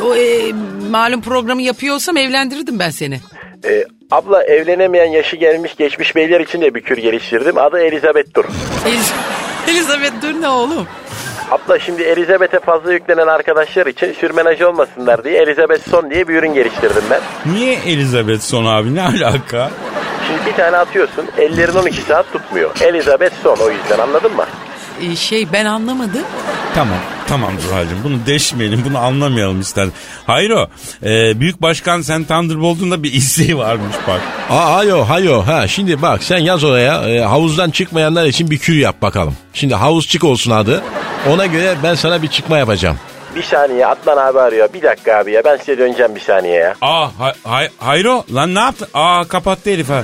O 0.06 0.16
e, 0.16 0.54
malum 0.92 1.22
programı 1.22 1.62
yapıyor 1.62 1.96
olsam 1.96 2.18
evlendirirdim 2.18 2.80
ben 2.80 2.90
seni. 2.90 3.20
E, 3.66 3.86
abla 4.12 4.44
evlenemeyen 4.44 5.06
yaşı 5.12 5.36
gelmiş 5.36 5.76
geçmiş 5.76 6.16
beyler 6.16 6.40
için 6.40 6.62
de 6.62 6.76
bir 6.76 6.82
kür 6.82 6.98
geliştirdim. 6.98 7.58
Adı 7.58 7.80
Elizabeth 7.80 8.36
Dur. 8.36 8.46
Eliz- 8.86 9.14
Elizabeth 9.72 10.14
dur 10.22 10.42
ne 10.42 10.48
oğlum? 10.50 10.88
Abla 11.52 11.80
şimdi 11.80 12.02
Elizabeth'e 12.04 12.60
fazla 12.60 12.94
yüklenen 12.94 13.28
arkadaşlar 13.28 13.86
için 13.86 14.14
sürmenaj 14.14 14.62
olmasınlar 14.62 15.24
diye 15.24 15.42
Elizabeth 15.42 15.90
Son 15.90 16.10
diye 16.10 16.28
bir 16.28 16.36
ürün 16.36 16.54
geliştirdim 16.54 17.04
ben. 17.10 17.22
Niye 17.54 17.74
Elizabeth 17.86 18.42
son 18.42 18.66
abi 18.66 18.96
ne 18.96 19.02
alaka? 19.02 19.70
Şimdi 20.28 20.46
bir 20.52 20.54
tane 20.64 20.78
atıyorsun 20.78 21.26
ellerin 21.38 21.76
12 21.76 22.02
saat 22.02 22.34
tutmuyor. 22.34 22.72
Elizabeth 22.82 23.34
Son 23.44 23.58
o 23.58 23.70
yüzden 23.70 24.00
anladın 24.00 24.36
mı? 24.36 24.46
Ee, 25.02 25.16
şey 25.16 25.48
ben 25.54 25.66
anlamadım. 25.66 26.22
Tamam 26.76 26.98
tamam 27.28 27.52
Zuhal'cığım 27.60 27.98
bunu 28.04 28.26
deşmeyelim 28.26 28.84
bunu 28.86 28.98
anlamayalım 29.00 29.62
ister. 29.62 29.88
Hayır 30.28 30.50
o 30.50 30.68
e, 31.04 31.40
Büyük 31.40 31.62
Başkan 31.62 32.02
sen 32.02 32.24
Thunderbolt'un 32.24 32.92
da 32.92 33.04
bir 33.04 33.14
isteği 33.14 33.58
varmış 33.58 33.96
bak. 34.08 34.22
Aa, 34.50 34.76
hayo 34.76 35.04
hayo 35.04 35.42
ha 35.42 35.68
şimdi 35.68 36.02
bak 36.02 36.24
sen 36.24 36.38
yaz 36.38 36.64
oraya 36.64 37.10
e, 37.10 37.20
havuzdan 37.20 37.70
çıkmayanlar 37.70 38.26
için 38.26 38.52
bir 38.52 38.58
kür 38.58 38.76
yap 38.76 39.02
bakalım. 39.02 39.36
Şimdi 39.54 39.76
havuz 39.76 40.08
çık 40.08 40.24
olsun 40.24 40.52
adı. 40.52 40.82
Ona 41.30 41.46
göre 41.46 41.76
ben 41.84 41.96
sana 41.96 42.22
bir 42.22 42.28
çıkma 42.28 42.58
yapacağım. 42.58 42.98
Bir 43.36 43.44
saniye 43.44 43.88
Atlan 43.88 44.18
abi 44.18 44.40
arıyor. 44.40 44.70
Bir 44.74 44.82
dakika 44.82 45.18
abi 45.18 45.32
ya 45.32 45.42
ben 45.46 45.58
size 45.58 45.78
döneceğim 45.78 46.16
bir 46.16 46.20
saniye 46.20 46.56
ya. 46.56 46.76
Aa 46.82 47.08
hay, 47.20 47.34
hay, 47.44 47.70
hayro 47.78 48.24
lan 48.34 48.56
ne 48.56 48.60
yaptın? 48.60 48.88
Aa 48.94 49.24
kapattı 49.24 49.70
herif 49.70 49.90
ha. 49.90 50.04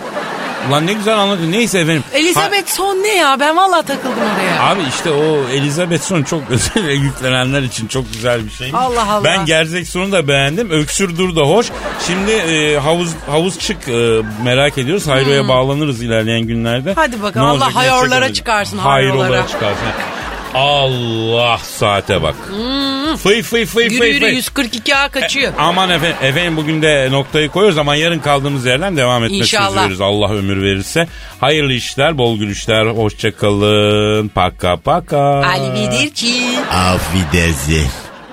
Lan 0.71 0.87
ne 0.87 0.93
güzel 0.93 1.17
anladı. 1.17 1.51
Neyse 1.51 1.79
efendim. 1.79 2.03
Elizabeth 2.13 2.67
son 2.69 2.95
ne 2.95 3.15
ya? 3.15 3.37
Ben 3.39 3.57
vallahi 3.57 3.85
takıldım 3.85 4.11
oraya. 4.35 4.69
Abi 4.69 4.79
işte 4.89 5.11
o 5.11 5.49
Elizabeth 5.53 6.01
Son 6.03 6.23
çok 6.23 6.41
özel 6.49 6.89
yüklenenler 6.89 7.61
için 7.61 7.87
çok 7.87 8.13
güzel 8.13 8.45
bir 8.45 8.51
şey. 8.51 8.71
Allah 8.73 9.11
Allah. 9.11 9.23
Ben 9.23 9.45
Gerzek 9.45 9.87
Son'u 9.87 10.11
da 10.11 10.27
beğendim. 10.27 10.71
Öksür 10.71 11.17
Dur 11.17 11.35
da 11.35 11.41
hoş. 11.41 11.67
Şimdi 12.07 12.31
e, 12.31 12.77
havuz 12.77 13.09
havuz 13.29 13.59
çık 13.59 13.87
e, 13.89 14.21
merak 14.43 14.77
ediyoruz. 14.77 15.07
Hayro'ya 15.07 15.41
Hmm. 15.41 15.47
bağlanırız 15.49 16.01
ilerleyen 16.03 16.41
günlerde. 16.41 16.93
Hadi 16.95 17.21
bakalım. 17.21 17.47
Ne 17.47 17.51
Allah 17.51 17.67
ne 17.67 17.73
hayorlara 17.73 18.33
çıkarsın, 18.33 18.77
Hayrolara 18.77 19.19
hayorlara. 19.23 19.47
çıkarsın. 19.47 19.85
Allah 20.53 21.57
saate 21.57 22.21
bak. 22.21 22.35
Fıy 23.17 23.41
fıy 23.41 23.65
fıy 23.65 23.83
Yürü 23.83 23.97
fıy 23.97 24.09
yürü 24.09 24.25
fıy. 24.25 24.63
142A 24.65 25.09
kaçıyor. 25.11 25.53
Aman 25.57 25.89
efendim, 25.89 26.17
efendim 26.21 26.57
bugün 26.57 26.81
de 26.81 27.07
noktayı 27.11 27.49
koyuyoruz 27.49 27.77
ama 27.77 27.95
yarın 27.95 28.19
kaldığımız 28.19 28.65
yerden 28.65 28.97
devam 28.97 29.23
etmek 29.23 29.39
İnşallah. 29.41 29.81
üzeriz. 29.83 30.01
Allah 30.01 30.33
ömür 30.33 30.61
verirse. 30.63 31.07
Hayırlı 31.39 31.73
işler, 31.73 32.17
bol 32.17 32.37
gülüşler, 32.37 32.85
hoşçakalın. 32.85 34.27
Paka 34.27 34.77
paka. 34.77 35.19
Ali 35.47 35.73
Bidirci. 35.73 36.33
Auf 36.71 37.01
Wiedersehen. 37.13 37.89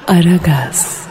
Aragaz. 0.09 1.06